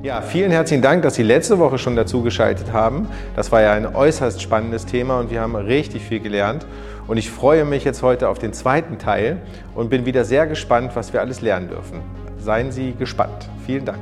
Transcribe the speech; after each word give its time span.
Ja, 0.00 0.22
vielen 0.22 0.52
herzlichen 0.52 0.80
Dank, 0.80 1.02
dass 1.02 1.16
Sie 1.16 1.24
letzte 1.24 1.58
Woche 1.58 1.76
schon 1.76 1.96
dazugeschaltet 1.96 2.72
haben. 2.72 3.08
Das 3.34 3.50
war 3.50 3.62
ja 3.62 3.72
ein 3.72 3.96
äußerst 3.96 4.40
spannendes 4.40 4.86
Thema 4.86 5.18
und 5.18 5.32
wir 5.32 5.40
haben 5.40 5.56
richtig 5.56 6.02
viel 6.02 6.20
gelernt. 6.20 6.66
Und 7.08 7.16
ich 7.16 7.28
freue 7.28 7.64
mich 7.64 7.82
jetzt 7.82 8.00
heute 8.04 8.28
auf 8.28 8.38
den 8.38 8.52
zweiten 8.52 8.98
Teil 8.98 9.38
und 9.74 9.90
bin 9.90 10.06
wieder 10.06 10.24
sehr 10.24 10.46
gespannt, 10.46 10.92
was 10.94 11.12
wir 11.12 11.20
alles 11.20 11.40
lernen 11.40 11.68
dürfen. 11.68 12.00
Seien 12.38 12.70
Sie 12.70 12.94
gespannt. 12.96 13.48
Vielen 13.66 13.84
Dank. 13.84 13.98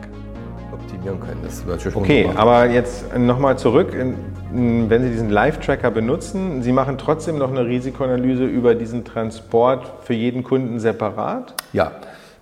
Optimieren 0.71 1.19
können, 1.19 1.41
das 1.43 1.65
wird 1.65 1.81
schon 1.81 1.97
Okay, 1.97 2.29
aber 2.37 2.67
jetzt 2.67 3.17
nochmal 3.17 3.57
zurück. 3.57 3.95
Wenn 3.95 5.03
Sie 5.03 5.11
diesen 5.11 5.31
Live-Tracker 5.31 5.91
benutzen, 5.91 6.63
Sie 6.63 6.73
machen 6.73 6.99
trotzdem 6.99 7.39
noch 7.39 7.51
eine 7.51 7.65
Risikoanalyse 7.65 8.45
über 8.45 8.75
diesen 8.75 9.07
Transport 9.07 9.91
für 10.03 10.13
jeden 10.13 10.45
Kunden 10.45 10.79
separat? 10.79 11.55
Ja, 11.73 11.93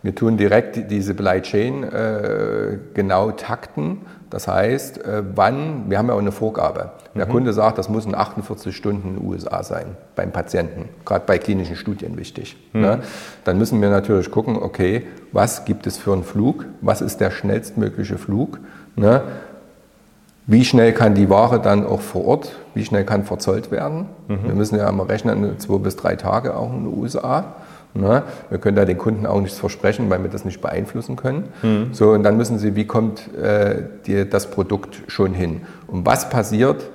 wir 0.04 0.14
tun 0.14 0.36
direkt 0.36 0.90
diese 0.90 1.08
Supply 1.08 1.40
Chain 1.40 1.82
äh, 1.82 2.76
genau 2.92 3.30
takten. 3.30 4.02
Das 4.28 4.46
heißt, 4.46 5.02
äh, 5.02 5.22
wann, 5.34 5.88
wir 5.88 5.96
haben 5.96 6.08
ja 6.08 6.14
auch 6.14 6.18
eine 6.18 6.30
Vorgabe. 6.30 6.90
Der 7.14 7.24
mhm. 7.24 7.30
Kunde 7.30 7.52
sagt, 7.54 7.78
das 7.78 7.88
muss 7.88 8.04
in 8.04 8.14
48 8.14 8.76
Stunden 8.76 9.08
in 9.08 9.14
den 9.16 9.26
USA 9.26 9.62
sein, 9.62 9.96
beim 10.14 10.30
Patienten, 10.30 10.90
gerade 11.06 11.24
bei 11.26 11.38
klinischen 11.38 11.76
Studien 11.76 12.18
wichtig. 12.18 12.54
Mhm. 12.74 12.80
Ne? 12.82 12.98
Dann 13.44 13.56
müssen 13.56 13.80
wir 13.80 13.88
natürlich 13.88 14.30
gucken, 14.30 14.56
okay, 14.60 15.06
was 15.32 15.64
gibt 15.64 15.86
es 15.86 15.96
für 15.96 16.12
einen 16.12 16.24
Flug, 16.24 16.66
was 16.82 17.00
ist 17.00 17.22
der 17.22 17.30
schnellstmögliche 17.30 18.18
Flug, 18.18 18.58
ne? 18.96 19.22
wie 20.46 20.66
schnell 20.66 20.92
kann 20.92 21.14
die 21.14 21.30
Ware 21.30 21.60
dann 21.60 21.86
auch 21.86 22.02
vor 22.02 22.26
Ort, 22.26 22.52
wie 22.74 22.84
schnell 22.84 23.04
kann 23.04 23.24
verzollt 23.24 23.70
werden. 23.70 24.10
Mhm. 24.28 24.44
Wir 24.44 24.54
müssen 24.54 24.76
ja 24.76 24.86
immer 24.86 25.08
rechnen, 25.08 25.58
zwei 25.58 25.78
bis 25.78 25.96
drei 25.96 26.16
Tage 26.16 26.54
auch 26.54 26.70
in 26.70 26.84
den 26.84 26.98
USA. 26.98 27.54
Ne? 27.94 28.24
Wir 28.50 28.58
können 28.58 28.76
da 28.76 28.84
den 28.84 28.98
Kunden 28.98 29.24
auch 29.24 29.40
nichts 29.40 29.58
versprechen, 29.58 30.10
weil 30.10 30.22
wir 30.22 30.30
das 30.30 30.44
nicht 30.44 30.60
beeinflussen 30.60 31.14
können. 31.14 31.48
Mhm. 31.62 31.94
So, 31.94 32.10
und 32.10 32.24
dann 32.24 32.36
müssen 32.36 32.58
sie, 32.58 32.74
wie 32.74 32.86
kommt 32.86 33.32
äh, 33.34 33.82
dir 34.04 34.24
das 34.24 34.50
Produkt 34.50 35.02
schon 35.06 35.32
hin? 35.32 35.62
Und 35.86 36.04
was 36.04 36.28
passiert, 36.28 36.90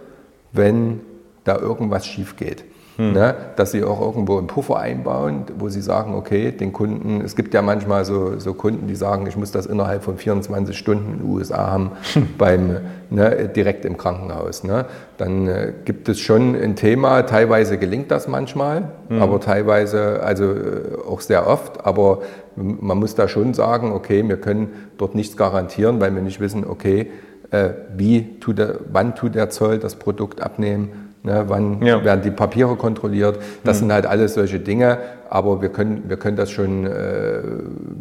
wenn 0.52 1.00
da 1.46 1.58
irgendwas 1.58 2.06
schief 2.06 2.36
geht? 2.36 2.66
Hm. 3.00 3.14
Ne, 3.14 3.34
dass 3.56 3.72
sie 3.72 3.82
auch 3.86 4.02
irgendwo 4.02 4.38
einen 4.38 4.48
Puffer 4.48 4.78
einbauen, 4.78 5.46
wo 5.58 5.70
sie 5.70 5.80
sagen, 5.80 6.16
okay, 6.16 6.52
den 6.52 6.74
Kunden, 6.74 7.22
es 7.24 7.38
gibt 7.38 7.54
ja 7.54 7.62
manchmal 7.62 8.04
so, 8.04 8.38
so 8.40 8.54
Kunden, 8.54 8.88
die 8.88 8.96
sagen, 8.96 9.26
ich 9.26 9.38
muss 9.38 9.52
das 9.54 9.68
innerhalb 9.68 10.04
von 10.04 10.18
24 10.18 10.78
Stunden 10.78 11.14
in 11.14 11.20
den 11.20 11.30
USA 11.30 11.72
haben, 11.72 11.92
hm. 12.12 12.28
beim, 12.38 12.78
ne, 13.10 13.48
direkt 13.56 13.86
im 13.86 13.96
Krankenhaus. 13.96 14.66
Ne. 14.66 14.84
Dann 15.16 15.48
äh, 15.48 15.72
gibt 15.86 16.10
es 16.10 16.20
schon 16.20 16.56
ein 16.56 16.76
Thema, 16.76 17.22
teilweise 17.22 17.78
gelingt 17.78 18.12
das 18.12 18.28
manchmal, 18.28 18.92
hm. 19.08 19.22
aber 19.22 19.40
teilweise, 19.40 20.22
also 20.22 20.52
äh, 20.52 20.98
auch 21.08 21.22
sehr 21.22 21.48
oft, 21.48 21.86
aber 21.86 22.20
man 22.58 22.98
muss 22.98 23.16
da 23.16 23.30
schon 23.30 23.54
sagen, 23.54 23.94
okay, 23.94 24.28
wir 24.28 24.42
können 24.42 24.74
dort 24.98 25.16
nichts 25.16 25.38
garantieren, 25.38 26.02
weil 26.02 26.14
wir 26.14 26.22
nicht 26.22 26.42
wissen, 26.42 26.66
okay, 26.68 27.10
äh, 27.52 27.70
wie 27.96 28.40
tut 28.42 28.58
der, 28.58 28.80
wann 28.92 29.16
tut 29.16 29.36
der 29.36 29.50
Zoll 29.50 29.80
das 29.80 29.96
Produkt 29.96 30.42
abnehmen, 30.42 31.09
Ne, 31.22 31.44
wann 31.48 31.82
ja. 31.82 32.02
werden 32.04 32.22
die 32.22 32.32
Papiere 32.32 32.78
kontrolliert? 32.78 33.40
Das 33.66 33.78
mhm. 33.78 33.80
sind 33.80 33.94
halt 33.94 34.06
alles 34.06 34.36
solche 34.36 34.60
Dinge, 34.60 35.00
aber 35.30 35.62
wir 35.62 35.68
können, 35.68 36.04
wir, 36.08 36.16
können 36.16 36.38
das 36.38 36.50
schon, 36.50 36.86
äh, 36.86 37.42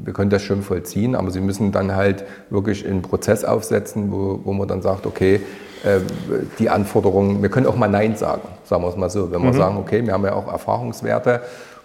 wir 0.05 0.13
können 0.13 0.31
das 0.31 0.43
schon 0.43 0.63
vollziehen, 0.63 1.17
aber 1.17 1.33
sie 1.33 1.41
müssen 1.41 1.73
dann 1.73 1.97
halt 1.97 2.25
wirklich 2.49 2.87
einen 2.87 3.03
Prozess 3.03 3.45
aufsetzen, 3.45 4.13
wo, 4.13 4.41
wo 4.45 4.53
man 4.53 4.69
dann 4.69 4.83
sagt, 4.83 5.05
okay, 5.05 5.41
äh, 5.85 5.99
die 6.61 6.71
Anforderungen, 6.71 7.43
wir 7.43 7.49
können 7.51 7.67
auch 7.67 7.77
mal 7.77 7.89
Nein 7.89 8.15
sagen, 8.15 8.43
sagen 8.65 8.83
wir 8.83 8.89
es 8.89 8.97
mal 8.97 9.11
so. 9.11 9.33
Wenn 9.33 9.43
wir 9.43 9.53
mhm. 9.53 9.57
sagen, 9.57 9.77
okay, 9.79 10.05
wir 10.05 10.13
haben 10.13 10.25
ja 10.25 10.35
auch 10.35 10.51
Erfahrungswerte 10.51 11.41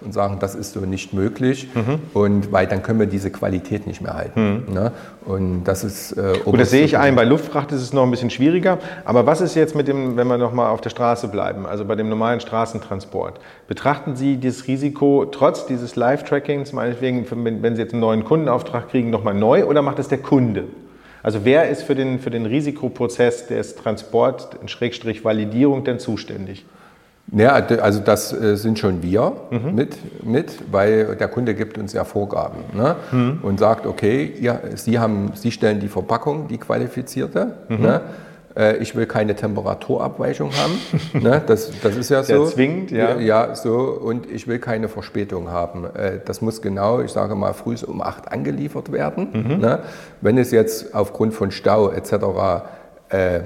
und 0.05 0.13
sagen, 0.13 0.37
das 0.39 0.55
ist 0.55 0.73
so 0.73 0.81
nicht 0.81 1.13
möglich. 1.13 1.67
Mhm. 1.73 1.99
Und 2.13 2.51
weil 2.51 2.67
dann 2.67 2.83
können 2.83 2.99
wir 2.99 3.07
diese 3.07 3.31
Qualität 3.31 3.87
nicht 3.87 4.01
mehr 4.01 4.13
halten. 4.13 4.65
Mhm. 4.67 4.73
Ne? 4.73 4.91
Und 5.25 5.63
das 5.63 5.83
ist. 5.83 6.13
Äh, 6.13 6.39
Gut, 6.43 6.59
das 6.59 6.69
sehe 6.71 6.83
ich 6.85 6.97
ein. 6.97 7.15
Bei 7.15 7.23
Luftfracht 7.23 7.71
ist 7.71 7.81
es 7.81 7.93
noch 7.93 8.03
ein 8.03 8.11
bisschen 8.11 8.29
schwieriger. 8.29 8.79
Aber 9.05 9.25
was 9.25 9.41
ist 9.41 9.55
jetzt 9.55 9.75
mit 9.75 9.87
dem, 9.87 10.17
wenn 10.17 10.27
wir 10.27 10.37
nochmal 10.37 10.69
auf 10.69 10.81
der 10.81 10.89
Straße 10.89 11.27
bleiben, 11.27 11.65
also 11.65 11.85
bei 11.85 11.95
dem 11.95 12.09
normalen 12.09 12.39
Straßentransport? 12.39 13.39
Betrachten 13.67 14.15
Sie 14.15 14.39
das 14.39 14.67
Risiko 14.67 15.25
trotz 15.25 15.65
dieses 15.65 15.95
Live-Trackings, 15.95 16.73
meinetwegen, 16.73 17.25
wenn 17.61 17.75
Sie 17.75 17.81
jetzt 17.81 17.93
einen 17.93 18.01
neuen 18.01 18.23
Kundenauftrag 18.23 18.89
kriegen, 18.89 19.09
nochmal 19.09 19.33
neu 19.33 19.65
oder 19.65 19.81
macht 19.81 19.99
es 19.99 20.07
der 20.07 20.19
Kunde? 20.19 20.65
Also 21.23 21.45
wer 21.45 21.69
ist 21.69 21.83
für 21.83 21.95
den, 21.95 22.19
für 22.19 22.29
den 22.29 22.45
Risikoprozess 22.45 23.47
des 23.47 23.77
Transport, 23.77 24.57
Schrägstrich 24.65 25.23
Validierung 25.23 25.85
denn 25.85 25.97
zuständig? 25.97 26.65
Ja, 27.31 27.53
also 27.53 27.99
das 27.99 28.33
äh, 28.33 28.57
sind 28.57 28.77
schon 28.77 29.01
wir 29.01 29.33
mhm. 29.49 29.73
mit, 29.73 30.25
mit, 30.25 30.71
weil 30.71 31.15
der 31.15 31.27
Kunde 31.29 31.55
gibt 31.55 31.77
uns 31.77 31.93
ja 31.93 32.03
Vorgaben 32.03 32.59
ne? 32.73 32.95
mhm. 33.11 33.39
und 33.41 33.59
sagt, 33.59 33.85
okay, 33.85 34.31
ihr, 34.39 34.59
Sie, 34.75 34.99
haben, 34.99 35.31
Sie 35.33 35.51
stellen 35.51 35.79
die 35.79 35.87
Verpackung, 35.87 36.47
die 36.47 36.57
qualifizierte. 36.57 37.53
Mhm. 37.69 37.81
Ne? 37.81 38.01
Äh, 38.55 38.77
ich 38.77 38.95
will 38.95 39.05
keine 39.05 39.35
Temperaturabweichung 39.35 40.51
haben. 40.51 41.23
ne? 41.23 41.41
das, 41.47 41.71
das 41.81 41.95
ist 41.95 42.09
ja 42.09 42.23
so. 42.23 42.45
zwingend, 42.45 42.91
ja. 42.91 43.17
Ja, 43.17 43.55
so. 43.55 43.77
Und 43.77 44.29
ich 44.29 44.47
will 44.47 44.59
keine 44.59 44.89
Verspätung 44.89 45.49
haben. 45.49 45.85
Äh, 45.85 46.19
das 46.23 46.41
muss 46.41 46.61
genau, 46.61 46.99
ich 47.01 47.11
sage 47.11 47.35
mal, 47.35 47.53
früh 47.53 47.75
um 47.87 48.01
acht 48.01 48.31
angeliefert 48.31 48.91
werden. 48.91 49.29
Mhm. 49.33 49.59
Ne? 49.59 49.79
Wenn 50.21 50.37
es 50.37 50.51
jetzt 50.51 50.93
aufgrund 50.93 51.33
von 51.33 51.51
Stau 51.51 51.89
etc. 51.89 52.13
Äh, 53.09 53.39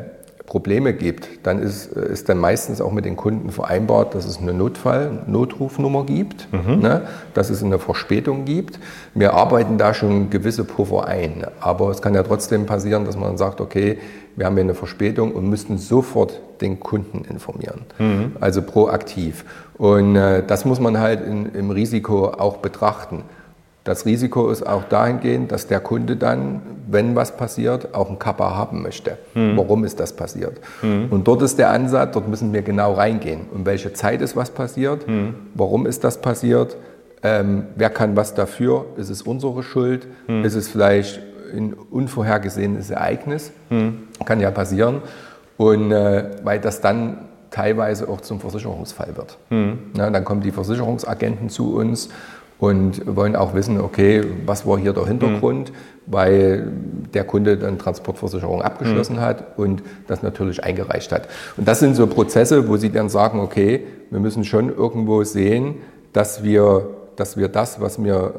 Probleme 0.47 0.93
gibt, 0.93 1.45
dann 1.45 1.61
ist, 1.61 1.91
ist 1.91 2.29
dann 2.29 2.37
meistens 2.37 2.79
auch 2.79 2.93
mit 2.93 3.03
den 3.03 3.17
Kunden 3.17 3.51
vereinbart, 3.51 4.15
dass 4.15 4.25
es 4.25 4.37
eine 4.37 4.53
Notfall-Notrufnummer 4.53 6.05
gibt, 6.05 6.47
mhm. 6.53 6.79
ne, 6.79 7.01
dass 7.33 7.49
es 7.49 7.61
eine 7.61 7.79
Verspätung 7.79 8.45
gibt. 8.45 8.79
Wir 9.13 9.33
arbeiten 9.33 9.77
da 9.77 9.93
schon 9.93 10.29
gewisse 10.29 10.63
Puffer 10.63 11.05
ein, 11.05 11.45
aber 11.59 11.91
es 11.91 12.01
kann 12.01 12.15
ja 12.15 12.23
trotzdem 12.23 12.65
passieren, 12.65 13.03
dass 13.03 13.17
man 13.17 13.37
sagt, 13.37 13.59
okay, 13.59 13.97
wir 14.37 14.45
haben 14.45 14.53
hier 14.53 14.63
eine 14.63 14.73
Verspätung 14.73 15.33
und 15.33 15.49
müssten 15.49 15.77
sofort 15.77 16.39
den 16.61 16.79
Kunden 16.79 17.25
informieren, 17.29 17.81
mhm. 17.99 18.31
also 18.39 18.61
proaktiv. 18.61 19.43
Und 19.77 20.15
äh, 20.15 20.43
das 20.47 20.63
muss 20.63 20.79
man 20.79 20.97
halt 20.97 21.27
in, 21.27 21.53
im 21.55 21.71
Risiko 21.71 22.27
auch 22.29 22.57
betrachten. 22.57 23.23
Das 23.87 24.05
Risiko 24.05 24.49
ist 24.49 24.67
auch 24.67 24.83
dahingehend, 24.83 25.49
dass 25.53 25.67
der 25.67 25.79
Kunde 25.79 26.17
dann, 26.17 26.61
wenn 26.87 27.15
was 27.15 27.37
passiert, 27.37 27.95
auch 27.95 28.09
einen 28.09 28.19
Kappa 28.19 28.53
haben 28.53 28.81
möchte. 28.81 29.17
Mhm. 29.33 29.55
Warum 29.55 29.85
ist 29.85 30.01
das 30.01 30.11
passiert? 30.11 30.59
Mhm. 30.81 31.07
Und 31.09 31.25
dort 31.25 31.41
ist 31.41 31.57
der 31.57 31.69
Ansatz, 31.71 32.11
dort 32.11 32.27
müssen 32.27 32.51
wir 32.51 32.63
genau 32.63 32.95
reingehen. 32.95 33.45
Um 33.49 33.65
welche 33.65 33.93
Zeit 33.93 34.21
ist 34.21 34.35
was 34.35 34.49
passiert? 34.49 35.07
Mhm. 35.07 35.35
Warum 35.53 35.85
ist 35.85 36.03
das 36.03 36.19
passiert? 36.19 36.75
Ähm, 37.23 37.67
wer 37.77 37.89
kann 37.89 38.17
was 38.17 38.33
dafür? 38.33 38.87
Ist 38.97 39.09
es 39.09 39.21
unsere 39.21 39.63
Schuld? 39.63 40.05
Mhm. 40.27 40.43
Ist 40.43 40.55
es 40.55 40.67
vielleicht 40.67 41.21
ein 41.55 41.73
unvorhergesehenes 41.73 42.89
Ereignis? 42.89 43.53
Mhm. 43.69 43.99
Kann 44.25 44.41
ja 44.41 44.51
passieren. 44.51 45.01
Und 45.55 45.93
äh, 45.93 46.31
weil 46.43 46.59
das 46.59 46.81
dann 46.81 47.19
teilweise 47.51 48.09
auch 48.09 48.19
zum 48.19 48.41
Versicherungsfall 48.41 49.15
wird. 49.15 49.37
Mhm. 49.49 49.79
Na, 49.95 50.09
dann 50.09 50.25
kommen 50.25 50.41
die 50.41 50.51
Versicherungsagenten 50.51 51.47
zu 51.47 51.73
uns 51.73 52.09
und 52.59 53.15
wollen 53.15 53.35
auch 53.35 53.53
wissen, 53.53 53.79
okay, 53.79 54.23
was 54.45 54.65
war 54.65 54.77
hier 54.77 54.93
der 54.93 55.05
Hintergrund, 55.05 55.71
mhm. 55.71 55.75
weil 56.07 56.71
der 57.13 57.23
Kunde 57.23 57.57
dann 57.57 57.77
Transportversicherung 57.77 58.61
abgeschlossen 58.61 59.17
mhm. 59.17 59.21
hat 59.21 59.57
und 59.57 59.83
das 60.07 60.23
natürlich 60.23 60.63
eingereicht 60.63 61.11
hat. 61.11 61.27
Und 61.55 61.67
das 61.67 61.79
sind 61.79 61.95
so 61.95 62.07
Prozesse, 62.07 62.67
wo 62.67 62.77
sie 62.77 62.89
dann 62.89 63.09
sagen, 63.09 63.39
okay, 63.39 63.85
wir 64.09 64.19
müssen 64.19 64.43
schon 64.43 64.75
irgendwo 64.75 65.23
sehen, 65.23 65.75
dass 66.13 66.43
wir, 66.43 66.89
dass 67.15 67.37
wir 67.37 67.47
das, 67.47 67.79
was 67.79 68.03
wir 68.03 68.33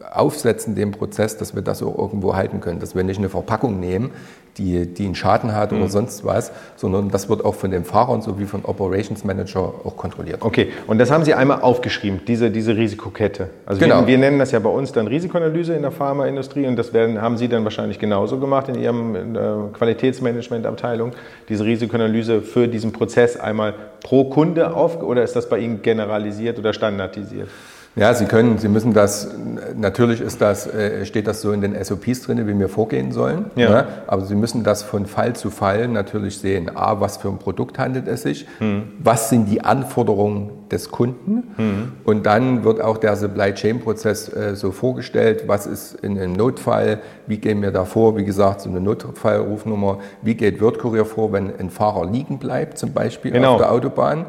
äh, 0.00 0.04
aufsetzen, 0.12 0.74
den 0.74 0.90
Prozess, 0.90 1.38
dass 1.38 1.54
wir 1.54 1.62
das 1.62 1.82
auch 1.82 1.96
irgendwo 1.96 2.36
halten 2.36 2.60
können, 2.60 2.80
dass 2.80 2.94
wir 2.94 3.02
nicht 3.02 3.18
eine 3.18 3.30
Verpackung 3.30 3.80
nehmen, 3.80 4.10
die, 4.58 4.86
die 4.86 5.06
einen 5.06 5.14
Schaden 5.14 5.54
hat 5.54 5.72
mhm. 5.72 5.78
oder 5.78 5.88
sonst 5.88 6.24
was, 6.24 6.52
sondern 6.76 7.10
das 7.10 7.28
wird 7.28 7.44
auch 7.44 7.54
von 7.54 7.70
den 7.70 7.84
Fahrern 7.84 8.22
sowie 8.22 8.44
von 8.44 8.64
Operations 8.64 9.24
Manager 9.24 9.72
auch 9.84 9.96
kontrolliert. 9.96 10.42
Okay, 10.42 10.68
und 10.86 10.98
das 10.98 11.10
haben 11.10 11.24
Sie 11.24 11.34
einmal 11.34 11.62
aufgeschrieben, 11.62 12.20
diese, 12.26 12.50
diese 12.50 12.76
Risikokette. 12.76 13.50
Also 13.66 13.80
genau. 13.80 14.00
wir, 14.00 14.08
wir 14.08 14.18
nennen 14.18 14.38
das 14.38 14.52
ja 14.52 14.58
bei 14.58 14.70
uns 14.70 14.92
dann 14.92 15.06
Risikoanalyse 15.06 15.74
in 15.74 15.82
der 15.82 15.90
Pharmaindustrie 15.90 16.66
und 16.66 16.76
das 16.76 16.92
werden, 16.92 17.20
haben 17.20 17.36
Sie 17.36 17.48
dann 17.48 17.64
wahrscheinlich 17.64 17.98
genauso 17.98 18.38
gemacht 18.38 18.68
in 18.68 18.76
Ihrem 18.76 19.16
in 19.16 19.38
Qualitätsmanagementabteilung, 19.72 21.12
diese 21.48 21.64
Risikoanalyse 21.64 22.42
für 22.42 22.68
diesen 22.68 22.92
Prozess 22.92 23.38
einmal 23.38 23.74
pro 24.02 24.24
Kunde 24.24 24.74
auf 24.74 25.02
oder 25.02 25.22
ist 25.22 25.36
das 25.36 25.48
bei 25.48 25.58
Ihnen 25.58 25.82
generalisiert 25.82 26.58
oder 26.58 26.72
standardisiert? 26.72 27.48
Ja, 27.94 28.14
Sie 28.14 28.24
können, 28.24 28.56
Sie 28.56 28.68
müssen 28.68 28.94
das, 28.94 29.28
natürlich 29.76 30.22
ist 30.22 30.40
das, 30.40 30.66
äh, 30.66 31.04
steht 31.04 31.26
das 31.26 31.42
so 31.42 31.52
in 31.52 31.60
den 31.60 31.82
SOPs 31.84 32.22
drin, 32.22 32.46
wie 32.46 32.58
wir 32.58 32.70
vorgehen 32.70 33.12
sollen. 33.12 33.46
Ja. 33.54 33.68
Ne? 33.68 33.86
Aber 34.06 34.22
Sie 34.22 34.34
müssen 34.34 34.64
das 34.64 34.82
von 34.82 35.04
Fall 35.04 35.34
zu 35.36 35.50
Fall 35.50 35.88
natürlich 35.88 36.38
sehen. 36.38 36.74
A, 36.74 37.00
was 37.00 37.18
für 37.18 37.28
ein 37.28 37.38
Produkt 37.38 37.78
handelt 37.78 38.08
es 38.08 38.22
sich? 38.22 38.46
Mhm. 38.60 38.84
Was 39.02 39.28
sind 39.28 39.50
die 39.50 39.62
Anforderungen 39.62 40.50
des 40.70 40.90
Kunden? 40.90 41.52
Mhm. 41.58 41.92
Und 42.04 42.24
dann 42.24 42.64
wird 42.64 42.80
auch 42.80 42.96
der 42.96 43.14
Supply 43.14 43.52
Chain 43.52 43.80
Prozess 43.80 44.34
äh, 44.34 44.56
so 44.56 44.72
vorgestellt. 44.72 45.44
Was 45.46 45.66
ist 45.66 45.94
in 45.96 46.18
einem 46.18 46.32
Notfall? 46.32 47.00
Wie 47.26 47.36
gehen 47.36 47.60
wir 47.60 47.72
da 47.72 47.84
vor? 47.84 48.16
Wie 48.16 48.24
gesagt, 48.24 48.62
so 48.62 48.70
eine 48.70 48.80
Notfallrufnummer. 48.80 49.98
Wie 50.22 50.34
geht 50.34 50.62
WordCourier 50.62 51.04
vor, 51.04 51.32
wenn 51.32 51.54
ein 51.58 51.68
Fahrer 51.68 52.10
liegen 52.10 52.38
bleibt, 52.38 52.78
zum 52.78 52.94
Beispiel 52.94 53.32
genau. 53.32 53.54
auf 53.54 53.58
der 53.58 53.70
Autobahn? 53.70 54.26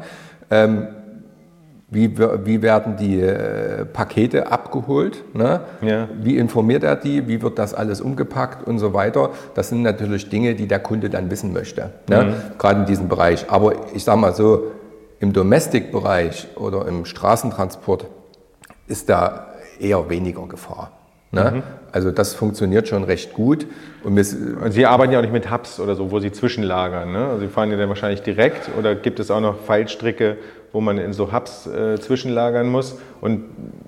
Ähm, 0.50 0.88
wie, 1.94 2.18
wie 2.18 2.60
werden 2.60 2.96
die 2.96 3.20
äh, 3.20 3.84
Pakete 3.84 4.50
abgeholt, 4.50 5.24
ne? 5.34 5.60
Ja. 5.80 6.08
wie 6.20 6.36
informiert 6.36 6.82
er 6.82 6.96
die, 6.96 7.28
wie 7.28 7.40
wird 7.40 7.58
das 7.58 7.72
alles 7.72 8.00
umgepackt 8.00 8.66
und 8.66 8.78
so 8.78 8.92
weiter. 8.92 9.30
Das 9.54 9.68
sind 9.68 9.82
natürlich 9.82 10.28
Dinge, 10.28 10.54
die 10.54 10.66
der 10.66 10.80
Kunde 10.80 11.08
dann 11.08 11.30
wissen 11.30 11.52
möchte, 11.52 11.90
ne? 12.08 12.24
Mhm. 12.24 12.58
gerade 12.58 12.80
in 12.80 12.86
diesem 12.86 13.08
Bereich. 13.08 13.46
Aber 13.48 13.72
ich 13.94 14.04
sage 14.04 14.18
mal 14.18 14.34
so, 14.34 14.72
im 15.20 15.32
Domestic-Bereich 15.32 16.48
oder 16.56 16.86
im 16.86 17.04
Straßentransport 17.04 18.06
ist 18.86 19.08
da 19.08 19.46
eher 19.80 20.10
weniger 20.10 20.46
Gefahr. 20.46 20.90
Ne? 21.30 21.52
Mhm. 21.56 21.62
Also 21.92 22.10
das 22.10 22.34
funktioniert 22.34 22.88
schon 22.88 23.04
recht 23.04 23.32
gut. 23.32 23.66
Und 24.02 24.18
Und 24.18 24.72
Sie 24.72 24.86
arbeiten 24.86 25.12
ja 25.12 25.18
auch 25.18 25.22
nicht 25.22 25.32
mit 25.32 25.50
Hubs 25.50 25.80
oder 25.80 25.94
so, 25.94 26.10
wo 26.10 26.20
Sie 26.20 26.30
zwischenlagern. 26.30 27.12
Ne? 27.12 27.26
Also 27.26 27.40
Sie 27.40 27.48
fahren 27.48 27.70
ja 27.70 27.76
dann 27.76 27.88
wahrscheinlich 27.88 28.22
direkt 28.22 28.70
oder 28.78 28.94
gibt 28.94 29.20
es 29.20 29.30
auch 29.30 29.40
noch 29.40 29.58
Fallstricke, 29.60 30.36
wo 30.74 30.80
man 30.80 30.98
in 30.98 31.14
so 31.14 31.32
Hubs 31.32 31.66
äh, 31.66 31.98
zwischenlagern 31.98 32.68
muss? 32.68 32.98
Und 33.22 33.44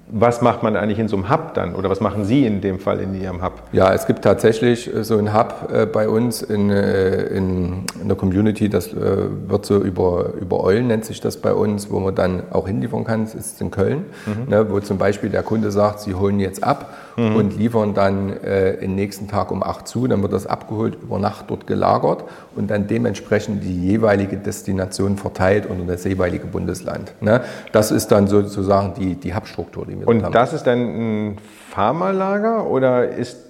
was 0.08 0.40
macht 0.40 0.62
man 0.62 0.76
eigentlich 0.76 1.00
in 1.00 1.08
so 1.08 1.16
einem 1.16 1.28
Hub 1.28 1.54
dann? 1.54 1.74
Oder 1.74 1.90
was 1.90 2.00
machen 2.00 2.24
Sie 2.24 2.46
in 2.46 2.60
dem 2.60 2.78
Fall 2.78 3.00
in 3.00 3.20
Ihrem 3.20 3.42
Hub? 3.42 3.54
Ja, 3.72 3.92
es 3.92 4.06
gibt 4.06 4.22
tatsächlich 4.22 4.94
äh, 4.94 5.02
so 5.02 5.18
einen 5.18 5.34
Hub 5.34 5.68
äh, 5.72 5.86
bei 5.86 6.08
uns 6.08 6.42
in, 6.42 6.70
äh, 6.70 7.24
in, 7.24 7.84
in 8.00 8.08
der 8.08 8.16
Community, 8.16 8.68
das 8.68 8.94
wird 8.94 9.66
so 9.66 9.78
über, 9.78 10.32
über 10.40 10.62
Eulen 10.62 10.86
nennt 10.86 11.04
sich 11.04 11.20
das 11.20 11.38
bei 11.38 11.52
uns, 11.52 11.90
wo 11.90 11.98
man 11.98 12.14
dann 12.14 12.42
auch 12.50 12.66
hinliefern 12.66 13.04
kann, 13.04 13.24
das 13.24 13.34
ist 13.34 13.60
in 13.60 13.70
Köln, 13.70 14.04
ne, 14.46 14.70
wo 14.70 14.80
zum 14.80 14.98
Beispiel 14.98 15.30
der 15.30 15.42
Kunde 15.42 15.70
sagt, 15.70 16.00
sie 16.00 16.14
holen 16.14 16.38
jetzt 16.40 16.62
ab 16.62 16.94
und 17.16 17.56
liefern 17.56 17.94
dann 17.94 18.32
äh, 18.42 18.78
den 18.78 18.94
nächsten 18.94 19.26
Tag 19.26 19.50
um 19.50 19.62
8 19.62 19.88
zu, 19.88 20.06
dann 20.06 20.22
wird 20.22 20.32
das 20.32 20.46
abgeholt, 20.46 20.98
über 21.02 21.18
Nacht 21.18 21.46
dort 21.48 21.66
gelagert 21.66 22.24
und 22.54 22.70
dann 22.70 22.86
dementsprechend 22.86 23.64
die 23.64 23.88
jeweilige 23.88 24.36
Destination 24.36 25.16
verteilt 25.16 25.66
unter 25.66 25.84
das 25.84 26.04
jeweilige 26.04 26.46
Bundesland. 26.46 27.14
Ne? 27.20 27.42
Das 27.72 27.90
ist 27.90 28.08
dann 28.08 28.26
sozusagen 28.26 28.94
die, 28.94 29.14
die 29.14 29.34
Hub-Struktur, 29.34 29.86
die 29.86 29.95
wir 30.00 30.08
Und 30.08 30.22
haben. 30.24 30.32
das 30.32 30.52
ist 30.52 30.64
dann 30.64 30.78
ein 30.78 31.36
Pharmalager 31.70 32.66
oder 32.66 33.08
ist, 33.10 33.48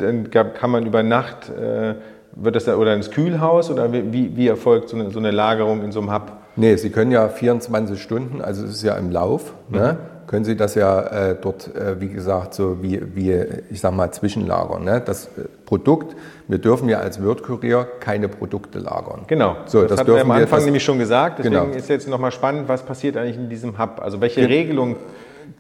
kann 0.55 0.71
man 0.71 0.85
über 0.87 1.03
Nacht, 1.03 1.49
äh, 1.51 1.95
wird 2.39 2.55
das 2.57 2.65
dann, 2.65 2.77
oder 2.77 2.95
ins 2.95 3.11
Kühlhaus 3.11 3.71
oder 3.71 3.93
wie, 3.93 4.37
wie 4.37 4.49
erfolgt 4.49 4.89
so 4.91 4.97
eine, 4.97 5.11
so 5.11 5.19
eine 5.19 5.31
Lagerung 5.31 5.83
in 5.83 5.93
so 5.93 6.01
einem 6.01 6.13
Hub? 6.13 6.33
Nee, 6.57 6.77
Sie 6.77 6.91
können 6.91 7.11
ja 7.13 7.29
24 7.29 8.01
Stunden, 8.03 8.41
also 8.43 8.65
es 8.65 8.71
ist 8.73 8.83
ja 8.83 8.95
im 8.97 9.11
Lauf, 9.11 9.55
ne, 9.69 9.97
können 10.27 10.45
Sie 10.45 10.57
das 10.57 10.75
ja 10.75 11.01
äh, 11.31 11.37
dort, 11.41 11.75
äh, 11.77 12.01
wie 12.01 12.09
gesagt, 12.09 12.53
so 12.55 12.83
wie, 12.83 13.01
wie 13.15 13.33
ich 13.71 13.81
sag 13.81 13.95
mal, 13.95 14.11
zwischenlagern. 14.11 14.83
Ne? 14.85 15.01
Das 15.05 15.27
äh, 15.27 15.43
Produkt, 15.67 16.17
wir 16.49 16.59
dürfen 16.59 16.89
ja 16.89 16.99
als 16.99 17.23
Wirt-Kurier 17.23 17.87
keine 18.01 18.29
Produkte 18.29 18.81
lagern. 18.81 19.23
Genau, 19.29 19.57
So, 19.67 19.83
das, 19.83 19.91
das 19.91 20.01
hatten 20.01 20.13
wir 20.15 20.21
am 20.23 20.29
wir- 20.29 20.35
Anfang 20.35 20.59
das- 20.59 20.65
nämlich 20.65 20.83
schon 20.85 20.99
gesagt. 20.99 21.39
Deswegen 21.39 21.55
Genau. 21.55 21.77
ist 21.77 21.89
jetzt 21.89 22.09
nochmal 22.09 22.33
spannend, 22.33 22.69
was 22.69 22.83
passiert 22.83 23.17
eigentlich 23.17 23.37
in 23.37 23.49
diesem 23.49 23.79
Hub? 23.79 24.01
Also 24.03 24.21
welche 24.21 24.49
Regelung 24.49 24.97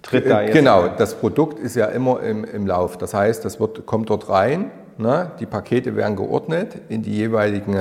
tritt 0.03 0.29
da 0.29 0.43
jetzt? 0.43 0.53
Genau, 0.53 0.83
ein? 0.83 0.91
das 0.99 1.15
Produkt 1.15 1.59
ist 1.59 1.77
ja 1.77 1.87
immer 1.87 2.23
im, 2.23 2.45
im 2.45 2.67
Lauf. 2.67 2.99
Das 2.99 3.15
heißt, 3.15 3.45
das 3.45 3.61
wird, 3.61 3.87
kommt 3.87 4.11
dort 4.11 4.29
rein, 4.29 4.71
ne? 4.99 5.33
die 5.41 5.47
Pakete 5.47 5.97
werden 5.97 6.17
geordnet 6.17 6.77
in 6.89 7.03
die 7.03 7.15
jeweiligen 7.15 7.77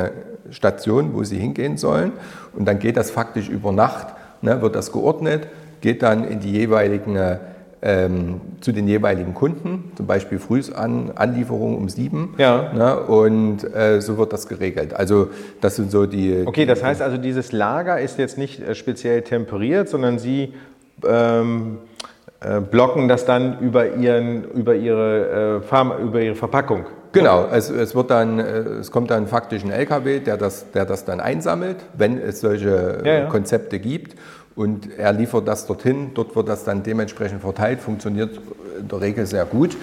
Stationen, 0.50 1.13
wo 1.13 1.24
sie 1.24 1.38
hingehen 1.38 1.78
sollen. 1.78 2.13
Und 2.54 2.66
dann 2.66 2.80
geht 2.80 2.98
das 2.98 3.12
faktisch 3.12 3.50
über 3.50 3.72
Nacht, 3.72 4.07
ne? 4.42 4.62
wird 4.62 4.75
das 4.75 4.92
geordnet, 4.92 5.48
geht 5.81 6.02
dann 6.02 6.24
in 6.24 6.40
die 6.40 6.52
jeweiligen, 6.52 7.18
ähm, 7.81 8.42
zu 8.62 8.72
den 8.72 8.88
jeweiligen 8.88 9.34
Kunden, 9.34 9.92
zum 9.96 10.08
Beispiel 10.08 10.40
Frühsan 10.40 11.12
Anlieferung 11.16 11.78
um 11.78 11.90
sieben. 11.90 12.34
Ja. 12.38 12.72
Ne? 12.74 13.00
Und 13.00 13.63
äh, 13.75 14.01
so 14.01 14.18
wird 14.18 14.34
das 14.34 14.48
geregelt. 14.48 14.94
Also 14.94 15.30
das 15.62 15.75
sind 15.75 15.92
so 15.92 16.06
die... 16.06 16.44
Okay, 16.46 16.66
das 16.66 16.84
heißt 16.84 17.01
also, 17.01 17.18
dieses 17.18 17.51
Lager 17.51 18.00
ist 18.00 18.18
jetzt 18.18 18.38
nicht 18.38 18.62
äh, 18.62 18.75
speziell 18.75 19.22
temperiert, 19.22 19.90
sondern 19.90 20.19
Sie 20.19 20.54
ähm, 21.08 21.78
äh, 22.42 22.60
blocken 22.60 23.08
das 23.08 23.26
dann 23.26 23.60
über, 23.60 23.96
ihren, 23.96 24.44
über, 24.52 24.76
ihre, 24.76 25.58
äh, 25.58 25.62
Pharma, 25.62 25.98
über 25.98 26.22
Ihre 26.22 26.36
Verpackung. 26.36 26.86
Genau, 27.12 27.48
es, 27.52 27.70
es, 27.70 27.96
wird 27.96 28.12
dann, 28.12 28.40
äh, 28.40 28.60
es 28.82 28.92
kommt 28.92 29.10
dann 29.10 29.26
faktisch 29.28 29.64
ein 29.64 29.72
LKW, 29.72 30.20
der 30.20 30.38
das, 30.38 30.72
der 30.72 30.86
das 30.86 31.06
dann 31.06 31.22
einsammelt, 31.22 31.78
wenn 31.98 32.20
es 32.20 32.42
solche 32.42 33.02
Ja, 33.06 33.14
ja. 33.14 33.26
Konzepte 33.28 33.80
gibt. 33.80 34.16
Und 34.56 34.88
er 34.98 35.12
liefert 35.12 35.48
das 35.50 35.68
dorthin, 35.68 36.12
dort 36.13 36.34
wird 36.36 36.48
das 36.48 36.63
dann 36.63 36.81
dementsprechend 36.81 37.42
verteilt, 37.42 37.81
funktioniert 37.81 38.40
in 38.80 38.88
der 38.88 39.02
Regel 39.02 39.25
sehr 39.25 39.44
gut. 39.46 39.75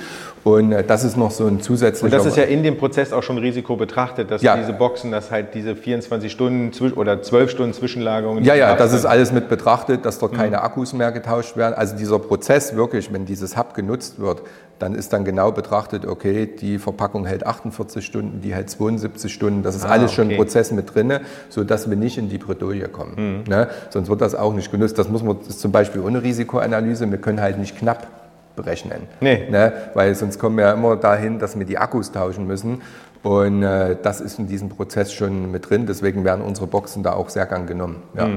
Und 0.44 0.72
äh, 0.72 0.82
das 0.82 1.04
ist 1.04 1.16
noch 1.16 1.30
so 1.30 1.46
ein 1.46 1.60
zusätzlicher... 1.60 2.06
Und 2.06 2.12
das 2.12 2.26
ist 2.26 2.36
ja 2.38 2.44
in 2.44 2.62
dem 2.62 2.78
Prozess 2.78 3.12
auch 3.12 3.22
schon 3.22 3.36
Risiko 3.38 3.76
betrachtet, 3.76 4.30
dass 4.30 4.40
Ja. 4.42 4.56
diese 4.56 4.72
Boxen, 4.72 5.10
dass 5.12 5.30
halt 5.30 5.54
diese 5.54 5.76
24 5.76 6.32
Stunden 6.32 6.72
oder 6.94 7.22
12 7.22 7.50
Stunden 7.50 7.74
Zwischenlagerung. 7.74 8.42
Ja, 8.42 8.54
ja, 8.54 8.74
das 8.74 8.92
ist 8.94 9.04
alles 9.04 9.30
mit 9.30 9.48
betrachtet, 9.50 10.04
dass 10.06 10.16
Mhm. 10.16 10.20
dort 10.20 10.34
keine 10.34 10.62
Akkus 10.62 10.94
mehr 10.94 11.12
getauscht 11.12 11.56
werden. 11.56 11.74
Also 11.74 11.94
dieser 11.96 12.18
Prozess 12.18 12.74
wirklich, 12.74 13.12
wenn 13.12 13.26
dieses 13.26 13.56
Hub 13.58 13.74
genutzt 13.74 14.18
wird, 14.20 14.42
dann 14.82 14.96
ist 14.96 15.12
dann 15.12 15.24
genau 15.24 15.52
betrachtet, 15.52 16.06
okay, 16.06 16.46
die 16.46 16.78
Verpackung 16.78 17.24
hält 17.24 17.46
48 17.46 18.04
Stunden, 18.04 18.40
die 18.40 18.52
hält 18.52 18.68
72 18.68 19.32
Stunden. 19.32 19.62
Das 19.62 19.76
ist 19.76 19.84
Ah, 19.84 19.90
alles 19.90 20.12
schon 20.12 20.26
okay. 20.26 20.34
ein 20.34 20.38
Prozess 20.38 20.72
mit 20.72 20.92
drinne, 20.92 21.20
sodass 21.50 21.88
wir 21.88 21.96
nicht 21.96 22.18
in 22.18 22.28
die 22.28 22.38
Bredouille 22.38 22.88
kommen. 22.88 23.44
Ne? 23.48 23.68
Sonst 23.90 24.08
wird 24.08 24.20
das 24.20 24.34
auch 24.34 24.52
nicht 24.54 24.72
genutzt. 24.72 24.98
Das 24.98 25.08
muss 25.08 25.22
man 25.22 25.38
das 25.38 25.48
ist 25.48 25.60
zum 25.60 25.70
Beispiel 25.70 26.00
ohne 26.00 26.22
Risikoanalyse. 26.22 27.08
Wir 27.08 27.18
können 27.18 27.40
halt 27.40 27.58
nicht 27.58 27.78
knapp 27.78 28.08
berechnen. 28.56 29.02
Nee. 29.20 29.48
Ne? 29.48 29.72
Weil 29.94 30.16
sonst 30.16 30.40
kommen 30.40 30.56
wir 30.56 30.64
ja 30.64 30.72
immer 30.72 30.96
dahin, 30.96 31.38
dass 31.38 31.56
wir 31.56 31.64
die 31.64 31.78
Akkus 31.78 32.10
tauschen 32.10 32.48
müssen. 32.48 32.82
Und 33.22 33.62
äh, 33.62 33.96
das 34.02 34.20
ist 34.20 34.40
in 34.40 34.48
diesem 34.48 34.68
Prozess 34.68 35.12
schon 35.12 35.52
mit 35.52 35.70
drin. 35.70 35.86
Deswegen 35.86 36.24
werden 36.24 36.44
unsere 36.44 36.66
Boxen 36.66 37.04
da 37.04 37.12
auch 37.12 37.28
sehr 37.28 37.46
gern 37.46 37.66
genommen. 37.66 38.02
Ja. 38.16 38.28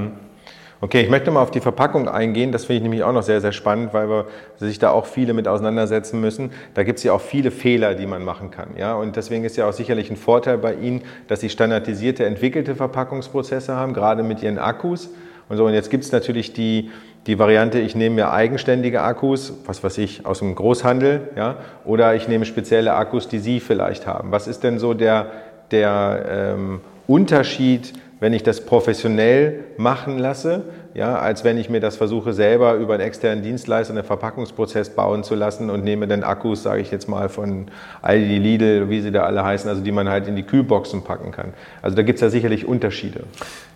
Okay, 0.82 1.02
ich 1.02 1.10
möchte 1.10 1.32
mal 1.32 1.42
auf 1.42 1.52
die 1.52 1.62
Verpackung 1.62 2.10
eingehen. 2.10 2.52
Das 2.52 2.66
finde 2.66 2.78
ich 2.78 2.84
nämlich 2.84 3.04
auch 3.04 3.14
noch 3.14 3.24
sehr, 3.24 3.40
sehr 3.40 3.54
spannend, 3.54 3.94
weil 3.94 4.10
wir 4.10 4.26
sich 4.58 4.78
da 4.78 4.92
auch 4.92 5.06
viele 5.06 5.34
mit 5.34 5.48
auseinandersetzen 5.48 6.20
müssen. 6.20 6.52
Da 6.74 6.84
gibt 6.84 6.98
es 6.98 7.04
ja 7.04 7.14
auch 7.14 7.22
viele 7.22 7.52
Fehler, 7.52 7.96
die 7.96 8.06
man 8.06 8.26
machen 8.26 8.52
kann. 8.52 8.72
Ja? 8.78 8.96
Und 8.96 9.16
deswegen 9.16 9.46
ist 9.46 9.56
ja 9.56 9.70
auch 9.70 9.74
sicherlich 9.74 10.12
ein 10.12 10.18
Vorteil 10.18 10.58
bei 10.58 10.74
Ihnen, 10.74 11.04
dass 11.30 11.40
Sie 11.40 11.50
standardisierte, 11.50 12.26
entwickelte 12.26 12.76
Verpackungsprozesse 12.76 13.74
haben, 13.74 13.94
gerade 13.94 14.22
mit 14.22 14.44
Ihren 14.44 14.58
Akkus. 14.58 15.10
Und, 15.48 15.58
so, 15.58 15.66
und 15.66 15.74
jetzt 15.74 15.90
gibt 15.90 16.04
es 16.04 16.12
natürlich 16.12 16.52
die, 16.52 16.92
die 17.26 17.40
Variante, 17.40 17.80
ich 17.80 17.96
nehme 17.96 18.16
mir 18.16 18.32
eigenständige 18.32 19.02
Akkus, 19.02 19.54
was 19.66 19.82
weiß 19.82 19.98
ich, 20.00 20.26
aus 20.26 20.40
dem 20.40 20.56
Großhandel, 20.56 21.30
ja? 21.38 21.58
oder 21.86 22.16
ich 22.16 22.28
nehme 22.28 22.46
spezielle 22.46 22.96
Akkus, 22.96 23.30
die 23.30 23.40
Sie 23.40 23.62
vielleicht 23.62 24.08
haben. 24.08 24.32
Was 24.32 24.48
ist 24.48 24.64
denn 24.64 24.78
so 24.78 24.94
der, 24.94 25.32
der 25.72 26.26
ähm, 26.30 26.82
Unterschied, 27.08 27.94
wenn 28.20 28.34
ich 28.34 28.44
das 28.44 28.62
professionell 28.62 29.66
machen 29.78 30.18
lasse, 30.18 30.64
ja, 30.96 31.18
als 31.20 31.44
wenn 31.44 31.58
ich 31.58 31.70
mir 31.70 31.82
das 31.82 31.98
versuche, 31.98 32.32
selber 32.32 32.76
über 32.76 32.94
einen 32.94 33.04
externen 33.04 33.44
Dienstleister 33.44 33.94
einen 33.94 34.06
Verpackungsprozess 34.06 34.92
bauen 34.92 35.26
zu 35.26 35.36
lassen 35.36 35.70
und 35.70 35.84
nehme 35.84 36.08
dann 36.08 36.24
Akkus, 36.24 36.64
sage 36.64 36.80
ich 36.82 36.90
jetzt 36.90 37.10
mal, 37.10 37.28
von 37.28 37.68
Aldi, 38.02 38.38
Lidl, 38.38 38.90
wie 38.90 39.02
sie 39.02 39.12
da 39.12 39.24
alle 39.24 39.44
heißen, 39.44 39.70
also 39.70 39.82
die 39.82 39.92
man 39.92 40.08
halt 40.08 40.30
in 40.30 40.38
die 40.38 40.44
Kühlboxen 40.44 41.04
packen 41.04 41.32
kann. 41.34 41.54
Also 41.82 41.98
da 41.98 42.02
gibt 42.02 42.18
es 42.18 42.22
ja 42.22 42.30
sicherlich 42.30 42.66
Unterschiede. 42.66 43.24